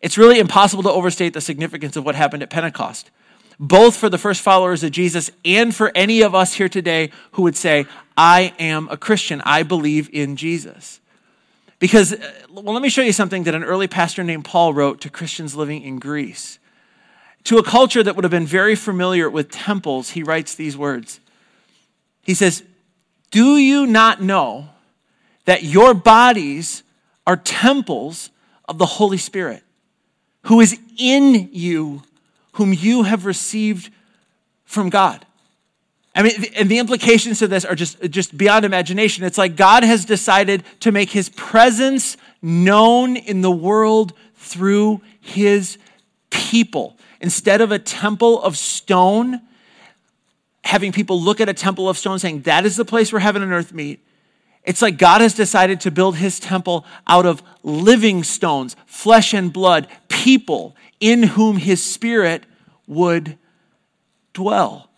It's 0.01 0.19
really 0.19 0.39
impossible 0.39 0.83
to 0.85 0.91
overstate 0.91 1.33
the 1.33 1.41
significance 1.41 1.97
of 1.97 2.05
what 2.05 2.15
happened 2.15 2.43
at 2.43 2.51
Pentecost, 2.51 3.11
both 3.59 3.97
for 3.97 4.09
the 4.09 4.19
first 4.19 4.43
followers 4.43 4.83
of 4.83 4.91
Jesus 4.91 5.31
and 5.45 5.75
for 5.75 5.91
any 5.95 6.23
of 6.23 6.35
us 6.35 6.55
here 6.55 6.69
today 6.69 7.11
who 7.33 7.43
would 7.43 7.57
say, 7.57 7.87
I 8.17 8.55
am 8.59 8.89
a 8.91 8.97
Christian, 8.97 9.43
I 9.45 9.63
believe 9.63 10.11
in 10.13 10.37
Jesus. 10.37 11.01
Because, 11.79 12.13
uh, 12.13 12.33
well, 12.51 12.75
let 12.75 12.83
me 12.83 12.89
show 12.89 13.03
you 13.03 13.13
something 13.13 13.45
that 13.45 13.55
an 13.55 13.65
early 13.65 13.89
pastor 13.89 14.25
named 14.25 14.45
Paul 14.45 14.73
wrote 14.73 15.01
to 15.03 15.11
Christians 15.11 15.55
living 15.55 15.83
in 15.83 15.99
Greece. 15.99 16.59
To 17.45 17.59
a 17.59 17.63
culture 17.63 18.03
that 18.03 18.17
would 18.17 18.25
have 18.25 18.31
been 18.31 18.47
very 18.47 18.75
familiar 18.75 19.29
with 19.31 19.51
temples, 19.51 20.11
he 20.11 20.23
writes 20.23 20.55
these 20.55 20.77
words. 20.77 21.21
He 22.23 22.35
says, 22.35 22.63
do 23.31 23.57
you 23.57 23.87
not 23.87 24.23
know 24.23 24.69
that 25.45 25.63
your 25.63 25.95
bodies 25.95 26.83
are 27.27 27.37
temples 27.37 28.31
of 28.69 28.79
the 28.79 28.87
Holy 28.87 29.19
Spirit, 29.19 29.63
who 30.43 30.61
is 30.61 30.79
in 30.99 31.49
you, 31.53 32.03
whom 32.53 32.73
you 32.73 33.03
have 33.05 33.27
received 33.27 33.91
from 34.65 34.91
God? 34.91 35.25
I 36.15 36.23
mean, 36.23 36.47
and 36.57 36.71
the 36.71 36.79
implications 36.79 37.43
of 37.43 37.51
this 37.51 37.67
are 37.67 37.75
just, 37.75 38.01
just 38.11 38.37
beyond 38.37 38.65
imagination. 38.65 39.23
It's 39.25 39.37
like 39.37 39.55
God 39.55 39.85
has 39.85 40.07
decided 40.07 40.65
to 40.81 40.91
make 40.91 41.11
his 41.11 41.29
presence 41.29 42.17
known 42.41 43.17
in 43.17 43.43
the 43.43 43.51
world 43.51 44.15
through 44.35 45.03
his 45.21 45.77
people. 46.31 46.97
Instead 47.21 47.61
of 47.61 47.71
a 47.71 47.79
temple 47.79 48.41
of 48.43 48.57
stone, 48.57 49.43
having 50.67 50.93
people 50.93 51.21
look 51.21 51.41
at 51.41 51.49
a 51.49 51.55
temple 51.55 51.89
of 51.89 51.97
stone 51.97 52.19
saying, 52.19 52.43
that 52.43 52.67
is 52.67 52.77
the 52.77 52.85
place 52.85 53.13
where 53.13 53.21
heaven 53.21 53.43
and 53.43 53.53
earth 53.53 53.73
meet. 53.73 54.01
It's 54.65 54.83
like 54.83 54.99
God 54.99 55.21
has 55.21 55.33
decided 55.33 55.81
to 55.83 55.91
build 55.91 56.17
his 56.17 56.41
temple 56.41 56.85
out 57.07 57.25
of 57.25 57.43
living 57.63 58.25
stones, 58.25 58.75
flesh 58.85 59.33
and 59.33 59.53
blood, 59.53 59.87
people 60.09 60.75
in 60.99 61.23
whom 61.23 61.57
his 61.57 61.83
spirit 61.83 62.45
would 62.87 63.39
dwell. 64.33 64.91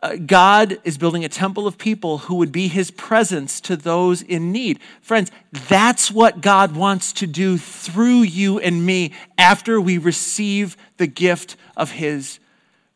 Uh, 0.00 0.14
God 0.14 0.78
is 0.84 0.96
building 0.96 1.24
a 1.24 1.28
temple 1.28 1.66
of 1.66 1.76
people 1.76 2.18
who 2.18 2.36
would 2.36 2.52
be 2.52 2.68
his 2.68 2.92
presence 2.92 3.60
to 3.62 3.76
those 3.76 4.22
in 4.22 4.52
need. 4.52 4.78
Friends, 5.00 5.32
that's 5.50 6.12
what 6.12 6.40
God 6.40 6.76
wants 6.76 7.12
to 7.14 7.26
do 7.26 7.58
through 7.58 8.20
you 8.20 8.60
and 8.60 8.86
me 8.86 9.12
after 9.36 9.80
we 9.80 9.98
receive 9.98 10.76
the 10.98 11.08
gift 11.08 11.56
of 11.76 11.90
his 11.90 12.38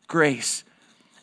grace. 0.07 0.63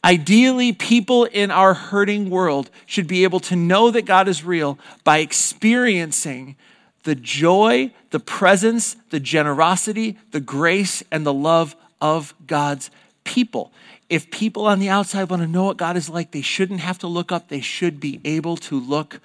Ideally, 0.02 0.72
people 0.72 1.24
in 1.24 1.50
our 1.50 1.74
hurting 1.74 2.30
world 2.30 2.70
should 2.86 3.06
be 3.06 3.24
able 3.24 3.40
to 3.40 3.56
know 3.56 3.90
that 3.90 4.06
God 4.06 4.28
is 4.28 4.44
real 4.44 4.78
by 5.04 5.18
experiencing 5.18 6.56
the 7.02 7.14
joy, 7.14 7.92
the 8.10 8.20
presence, 8.20 8.96
the 9.10 9.20
generosity, 9.20 10.18
the 10.30 10.40
grace, 10.40 11.02
and 11.10 11.26
the 11.26 11.34
love 11.34 11.76
of 12.00 12.34
God's 12.46 12.90
people. 13.24 13.72
If 14.08 14.30
people 14.30 14.66
on 14.66 14.78
the 14.80 14.88
outside 14.88 15.28
want 15.30 15.42
to 15.42 15.48
know 15.48 15.64
what 15.64 15.76
God 15.76 15.96
is 15.96 16.08
like, 16.08 16.30
they 16.30 16.40
shouldn't 16.40 16.80
have 16.80 16.98
to 16.98 17.06
look 17.06 17.30
up, 17.30 17.48
they 17.48 17.60
should 17.60 18.00
be 18.00 18.20
able 18.24 18.56
to 18.56 18.80
look 18.80 19.20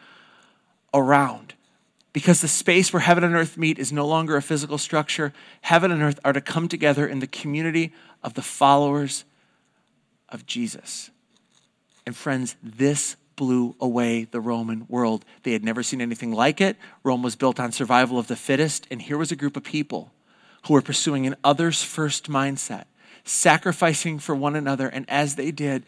around. 0.94 1.54
Because 2.12 2.42
the 2.42 2.48
space 2.48 2.94
where 2.94 3.02
heaven 3.02 3.24
and 3.24 3.36
earth 3.36 3.58
meet 3.58 3.80
is 3.80 3.92
no 3.92 4.08
longer 4.08 4.38
a 4.38 4.42
physical 4.42 4.78
structure. 4.78 5.34
Heaven 5.62 5.92
and 5.92 6.02
earth 6.02 6.20
are 6.24 6.34
to 6.34 6.42
come 6.42 6.68
together 6.68 7.08
in 7.08 7.20
the 7.20 7.28
community 7.28 7.94
of 8.24 8.36
the 8.36 8.42
followers 8.42 9.26
of 10.36 10.46
Jesus. 10.46 11.10
And 12.06 12.16
friends, 12.16 12.56
this 12.62 13.16
blew 13.36 13.76
away 13.80 14.26
the 14.26 14.40
Roman 14.40 14.86
world. 14.88 15.26
They 15.42 15.54
had 15.54 15.64
never 15.64 15.82
seen 15.82 16.02
anything 16.02 16.32
like 16.32 16.62
it. 16.62 16.78
Rome 17.04 17.24
was 17.24 17.36
built 17.36 17.60
on 17.60 17.72
survival 17.72 18.20
of 18.20 18.28
the 18.28 18.36
fittest, 18.36 18.86
and 18.92 19.02
here 19.02 19.18
was 19.18 19.32
a 19.32 19.36
group 19.36 19.58
of 19.58 19.64
people 19.64 20.12
who 20.68 20.74
were 20.74 20.82
pursuing 20.82 21.26
an 21.26 21.36
others 21.44 21.84
first 21.84 22.30
mindset, 22.30 22.86
sacrificing 23.24 24.20
for 24.20 24.36
one 24.36 24.56
another, 24.56 24.88
and 24.88 25.06
as 25.10 25.36
they 25.36 25.52
did, 25.52 25.84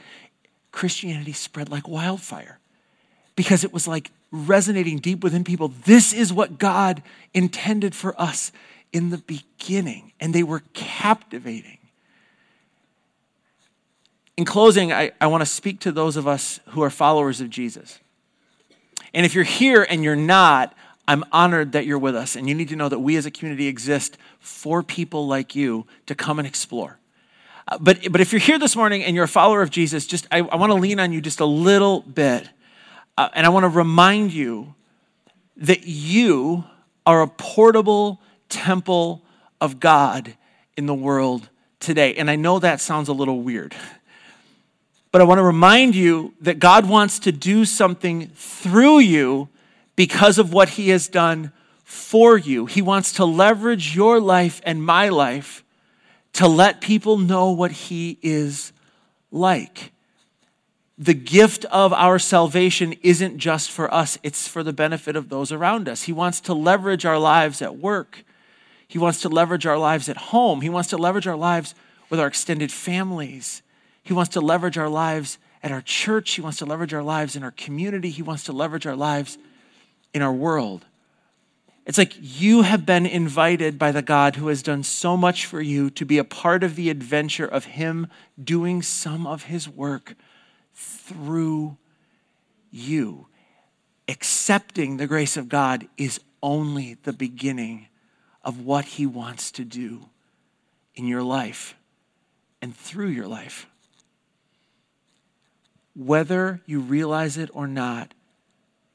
Christianity 0.72 1.34
spread 1.34 1.70
like 1.70 1.88
wildfire 1.88 2.60
because 3.36 3.64
it 3.64 3.72
was 3.72 3.88
like 3.88 4.12
resonating 4.32 4.98
deep 5.00 5.24
within 5.24 5.44
people. 5.44 5.70
This 5.86 6.14
is 6.14 6.34
what 6.34 6.58
God 6.58 7.02
intended 7.34 7.96
for 7.96 8.20
us 8.20 8.52
in 8.92 9.10
the 9.10 9.18
beginning, 9.20 10.12
and 10.20 10.34
they 10.34 10.44
were 10.44 10.64
captivating. 10.74 11.77
In 14.38 14.45
closing, 14.45 14.93
I, 14.93 15.12
I 15.19 15.28
want 15.28 15.41
to 15.41 15.45
speak 15.45 15.80
to 15.82 15.91
those 15.91 16.15
of 16.15 16.28
us 16.28 16.60
who 16.67 16.84
are 16.84 16.91
followers 16.91 17.41
of 17.41 17.50
Jesus. 17.50 18.00
And 19.13 19.26
if 19.26 19.34
you're 19.34 19.43
here 19.43 19.86
and 19.89 20.04
you're 20.04 20.15
not, 20.15 20.76
I'm 21.08 21.23
honored 21.32 21.71
that 21.71 21.88
you're 21.88 21.97
with 21.97 22.15
us. 22.15 22.36
And 22.36 22.47
you 22.47 22.54
need 22.54 22.69
to 22.69 22.76
know 22.76 22.88
that 22.88 23.00
we 23.00 23.15
as 23.15 23.26
a 23.26 23.32
community 23.32 23.67
exist 23.67 24.17
for 24.39 24.84
people 24.84 25.26
like 25.28 25.56
you 25.56 25.88
to 26.06 26.13
come 26.13 26.38
and 26.38 26.47
explore. 26.47 27.00
Uh, 27.67 27.80
but, 27.80 28.12
but 28.12 28.21
if 28.21 28.32
you're 28.32 28.39
here 28.39 28.60
this 28.60 28.76
morning 28.76 29.04
and 29.04 29.15
you're 29.15 29.26
a 29.26 29.30
follower 29.30 29.62
of 29.62 29.71
Jesus, 29.71 30.06
just 30.06 30.28
I, 30.32 30.39
I 30.39 30.56
want 30.56 30.71
to 30.71 30.78
lean 30.78 31.00
on 31.00 31.12
you 31.12 31.19
just 31.19 31.39
a 31.39 31.45
little 31.45 32.02
bit. 32.02 32.47
Uh, 33.17 33.30
and 33.34 33.45
I 33.45 33.50
want 33.50 33.63
to 33.63 33.69
remind 33.69 34.32
you 34.32 34.76
that 35.58 35.88
you 35.88 36.63
are 37.06 37.23
a 37.23 37.28
portable 37.28 38.21
temple 38.50 39.23
of 39.60 39.80
God 39.80 40.36
in 40.76 40.86
the 40.86 40.93
world 40.93 41.50
today. 41.80 42.13
And 42.15 42.30
I 42.30 42.36
know 42.36 42.60
that 42.60 42.82
sounds 42.82 43.10
a 43.10 43.13
little 43.13 43.41
weird. 43.41 43.76
But 45.18 45.24
I 45.24 45.26
want 45.30 45.40
to 45.40 45.44
remind 45.44 45.96
you 45.96 46.36
that 46.42 46.60
God 46.60 46.88
wants 46.88 47.18
to 47.18 47.32
do 47.32 47.66
something 47.66 48.28
through 48.36 49.00
you 49.00 49.50
because 49.96 50.38
of 50.38 50.54
what 50.54 50.70
He 50.70 50.90
has 50.90 51.08
done 51.08 51.52
for 51.84 52.38
you. 52.38 52.68
He 52.68 52.84
wants 52.84 53.14
to 53.14 53.26
leverage 53.26 53.96
your 53.96 54.20
life 54.20 54.62
and 54.64 54.86
my 54.86 55.10
life 55.10 55.64
to 56.34 56.48
let 56.48 56.82
people 56.82 57.18
know 57.18 57.50
what 57.50 57.72
He 57.72 58.20
is 58.22 58.72
like. 59.32 59.92
The 61.00 61.16
gift 61.16 61.66
of 61.66 61.94
our 61.94 62.20
salvation 62.20 62.94
isn't 63.02 63.40
just 63.40 63.72
for 63.72 63.92
us, 63.92 64.20
it's 64.22 64.48
for 64.48 64.62
the 64.62 64.72
benefit 64.72 65.16
of 65.16 65.30
those 65.30 65.52
around 65.52 65.90
us. 65.90 66.04
He 66.04 66.14
wants 66.14 66.40
to 66.42 66.54
leverage 66.54 67.06
our 67.08 67.18
lives 67.18 67.64
at 67.64 67.76
work, 67.76 68.24
He 68.88 69.00
wants 69.00 69.22
to 69.22 69.30
leverage 69.30 69.66
our 69.66 69.80
lives 69.80 70.10
at 70.10 70.18
home, 70.18 70.62
He 70.62 70.70
wants 70.70 70.90
to 70.90 70.98
leverage 70.98 71.26
our 71.26 71.36
lives 71.36 71.74
with 72.08 72.20
our 72.20 72.28
extended 72.28 72.72
families. 72.72 73.64
He 74.08 74.13
wants 74.13 74.36
to 74.36 74.41
leverage 74.41 74.78
our 74.78 74.88
lives 74.88 75.38
at 75.62 75.74
our 75.74 75.82
church. 75.82 76.32
He 76.32 76.41
wants 76.41 76.60
to 76.60 76.65
leverage 76.65 76.93
our 76.93 77.04
lives 77.04 77.36
in 77.36 77.43
our 77.43 77.52
community. 77.52 78.10
He 78.10 78.22
wants 78.22 78.46
to 78.46 78.54
leverage 78.54 78.88
our 78.88 78.96
lives 78.96 79.38
in 80.13 80.22
our 80.22 80.32
world. 80.32 80.86
It's 81.86 81.98
like 81.98 82.13
you 82.17 82.62
have 82.62 82.86
been 82.86 83.06
invited 83.06 83.78
by 83.78 83.91
the 83.91 84.02
God 84.02 84.38
who 84.38 84.48
has 84.48 84.63
done 84.63 84.84
so 84.84 85.17
much 85.17 85.46
for 85.46 85.60
you 85.60 85.89
to 85.89 86.06
be 86.06 86.20
a 86.20 86.24
part 86.24 86.63
of 86.63 86.78
the 86.78 86.89
adventure 86.89 87.46
of 87.46 87.65
Him 87.65 88.08
doing 88.41 88.82
some 88.82 89.28
of 89.28 89.43
His 89.43 89.67
work 89.67 90.15
through 90.74 91.76
you. 92.72 93.28
Accepting 94.08 94.96
the 94.96 95.08
grace 95.08 95.36
of 95.36 95.50
God 95.50 95.86
is 95.98 96.22
only 96.41 96.93
the 97.04 97.12
beginning 97.12 97.88
of 98.41 98.62
what 98.62 98.86
He 98.86 99.06
wants 99.06 99.52
to 99.52 99.65
do 99.65 100.06
in 100.96 101.06
your 101.08 101.24
life 101.24 101.76
and 102.62 102.74
through 102.74 103.10
your 103.10 103.28
life 103.28 103.67
whether 105.98 106.62
you 106.68 106.80
realize 106.80 107.38
it 107.38 107.50
or 107.54 107.66
not, 107.66 108.14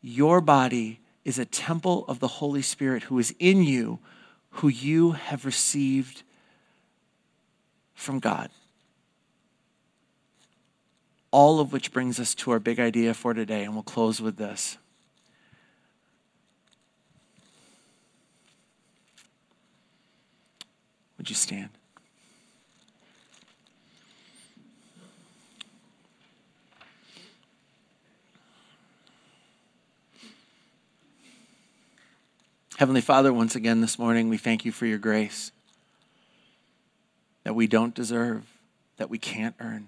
your 0.01 0.41
body 0.41 1.01
is 1.25 1.37
a 1.39 1.45
temple 1.45 2.05
of 2.07 2.21
the 2.21 2.29
Holy 2.29 2.63
Spirit 2.63 3.05
who 3.05 3.19
is 3.19 3.35
in 3.41 3.65
you, 3.65 3.99
who 4.51 4.69
you 4.69 5.13
have 5.13 5.45
received 5.45 6.23
from 7.93 8.21
God. 8.21 8.51
All 11.33 11.59
of 11.59 11.73
which 11.73 11.93
brings 11.93 12.21
us 12.21 12.35
to 12.37 12.53
our 12.53 12.61
big 12.61 12.79
idea 12.79 13.15
for 13.15 13.35
today, 13.35 13.65
and 13.65 13.75
we'll 13.75 13.83
close 13.83 14.21
with 14.21 14.37
this. 14.37 14.79
Would 21.19 21.31
you 21.31 21.37
stand? 21.37 21.71
Heavenly 32.83 33.01
Father, 33.01 33.33
once 33.33 33.55
again 33.55 33.81
this 33.81 33.97
morning, 33.97 34.29
we 34.29 34.37
thank 34.37 34.65
you 34.65 34.73
for 34.73 34.87
your 34.87 34.99
grace 34.99 35.53
that 37.45 37.55
we 37.55 37.69
don't 37.69 37.95
deserve, 37.95 38.45
that 38.97 39.09
we 39.09 39.19
can't 39.19 39.55
earn, 39.61 39.87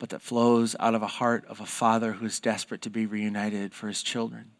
but 0.00 0.08
that 0.08 0.22
flows 0.22 0.74
out 0.80 0.96
of 0.96 1.04
a 1.04 1.06
heart 1.06 1.44
of 1.46 1.60
a 1.60 1.64
father 1.64 2.14
who 2.14 2.26
is 2.26 2.40
desperate 2.40 2.82
to 2.82 2.90
be 2.90 3.06
reunited 3.06 3.74
for 3.74 3.86
his 3.86 4.02
children. 4.02 4.50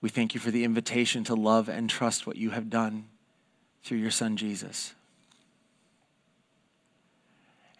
We 0.00 0.10
thank 0.10 0.32
you 0.32 0.38
for 0.38 0.52
the 0.52 0.62
invitation 0.62 1.24
to 1.24 1.34
love 1.34 1.68
and 1.68 1.90
trust 1.90 2.24
what 2.24 2.36
you 2.36 2.50
have 2.50 2.70
done 2.70 3.06
through 3.82 3.98
your 3.98 4.12
son 4.12 4.36
Jesus. 4.36 4.94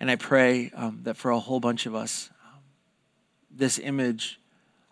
And 0.00 0.10
I 0.10 0.16
pray 0.16 0.72
um, 0.74 1.02
that 1.04 1.16
for 1.16 1.30
a 1.30 1.38
whole 1.38 1.60
bunch 1.60 1.86
of 1.86 1.94
us, 1.94 2.28
um, 2.44 2.58
this 3.52 3.78
image 3.78 4.40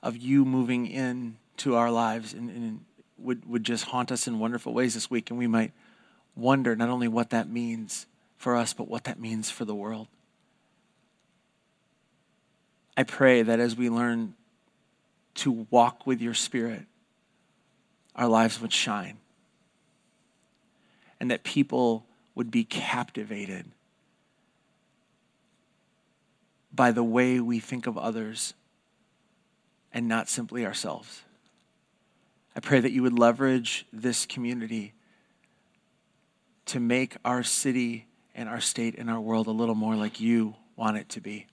of 0.04 0.16
you 0.16 0.44
moving 0.44 0.86
in 0.86 1.34
to 1.58 1.76
our 1.76 1.90
lives 1.90 2.32
and, 2.32 2.50
and 2.50 2.84
would, 3.18 3.48
would 3.48 3.64
just 3.64 3.84
haunt 3.84 4.12
us 4.12 4.26
in 4.26 4.38
wonderful 4.38 4.72
ways 4.72 4.94
this 4.94 5.10
week. 5.10 5.30
And 5.30 5.38
we 5.38 5.46
might 5.46 5.72
wonder 6.34 6.76
not 6.76 6.88
only 6.88 7.08
what 7.08 7.30
that 7.30 7.50
means 7.50 8.06
for 8.36 8.56
us, 8.56 8.72
but 8.72 8.88
what 8.88 9.04
that 9.04 9.20
means 9.20 9.50
for 9.50 9.64
the 9.64 9.74
world. 9.74 10.06
I 12.96 13.02
pray 13.02 13.42
that 13.42 13.60
as 13.60 13.76
we 13.76 13.90
learn 13.90 14.34
to 15.36 15.66
walk 15.70 16.06
with 16.06 16.20
your 16.20 16.34
Spirit, 16.34 16.82
our 18.16 18.28
lives 18.28 18.60
would 18.60 18.72
shine. 18.72 19.18
And 21.20 21.30
that 21.30 21.44
people 21.44 22.06
would 22.34 22.50
be 22.50 22.64
captivated 22.64 23.66
by 26.72 26.92
the 26.92 27.02
way 27.02 27.40
we 27.40 27.58
think 27.58 27.86
of 27.86 27.98
others 27.98 28.54
and 29.92 30.06
not 30.06 30.28
simply 30.28 30.64
ourselves. 30.64 31.22
I 32.58 32.60
pray 32.60 32.80
that 32.80 32.90
you 32.90 33.04
would 33.04 33.16
leverage 33.16 33.86
this 33.92 34.26
community 34.26 34.92
to 36.66 36.80
make 36.80 37.16
our 37.24 37.44
city 37.44 38.08
and 38.34 38.48
our 38.48 38.58
state 38.58 38.96
and 38.98 39.08
our 39.08 39.20
world 39.20 39.46
a 39.46 39.52
little 39.52 39.76
more 39.76 39.94
like 39.94 40.18
you 40.18 40.56
want 40.74 40.96
it 40.96 41.08
to 41.10 41.20
be. 41.20 41.46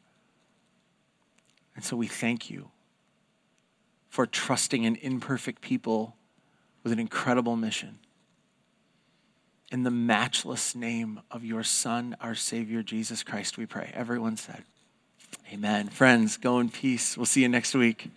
And 1.75 1.85
so 1.85 1.95
we 1.95 2.07
thank 2.07 2.49
you 2.49 2.71
for 4.09 4.25
trusting 4.25 4.83
an 4.83 4.95
imperfect 4.95 5.61
people 5.61 6.15
with 6.81 6.91
an 6.91 6.97
incredible 6.97 7.55
mission. 7.55 7.99
In 9.71 9.83
the 9.83 9.91
matchless 9.91 10.73
name 10.73 11.21
of 11.29 11.45
your 11.45 11.61
Son, 11.61 12.17
our 12.19 12.33
Savior, 12.33 12.81
Jesus 12.81 13.21
Christ, 13.21 13.59
we 13.59 13.67
pray. 13.67 13.91
Everyone 13.93 14.37
said, 14.37 14.63
Amen. 15.53 15.87
Friends, 15.89 16.37
go 16.37 16.57
in 16.57 16.69
peace. 16.69 17.15
We'll 17.15 17.27
see 17.27 17.43
you 17.43 17.49
next 17.49 17.75
week. 17.75 18.09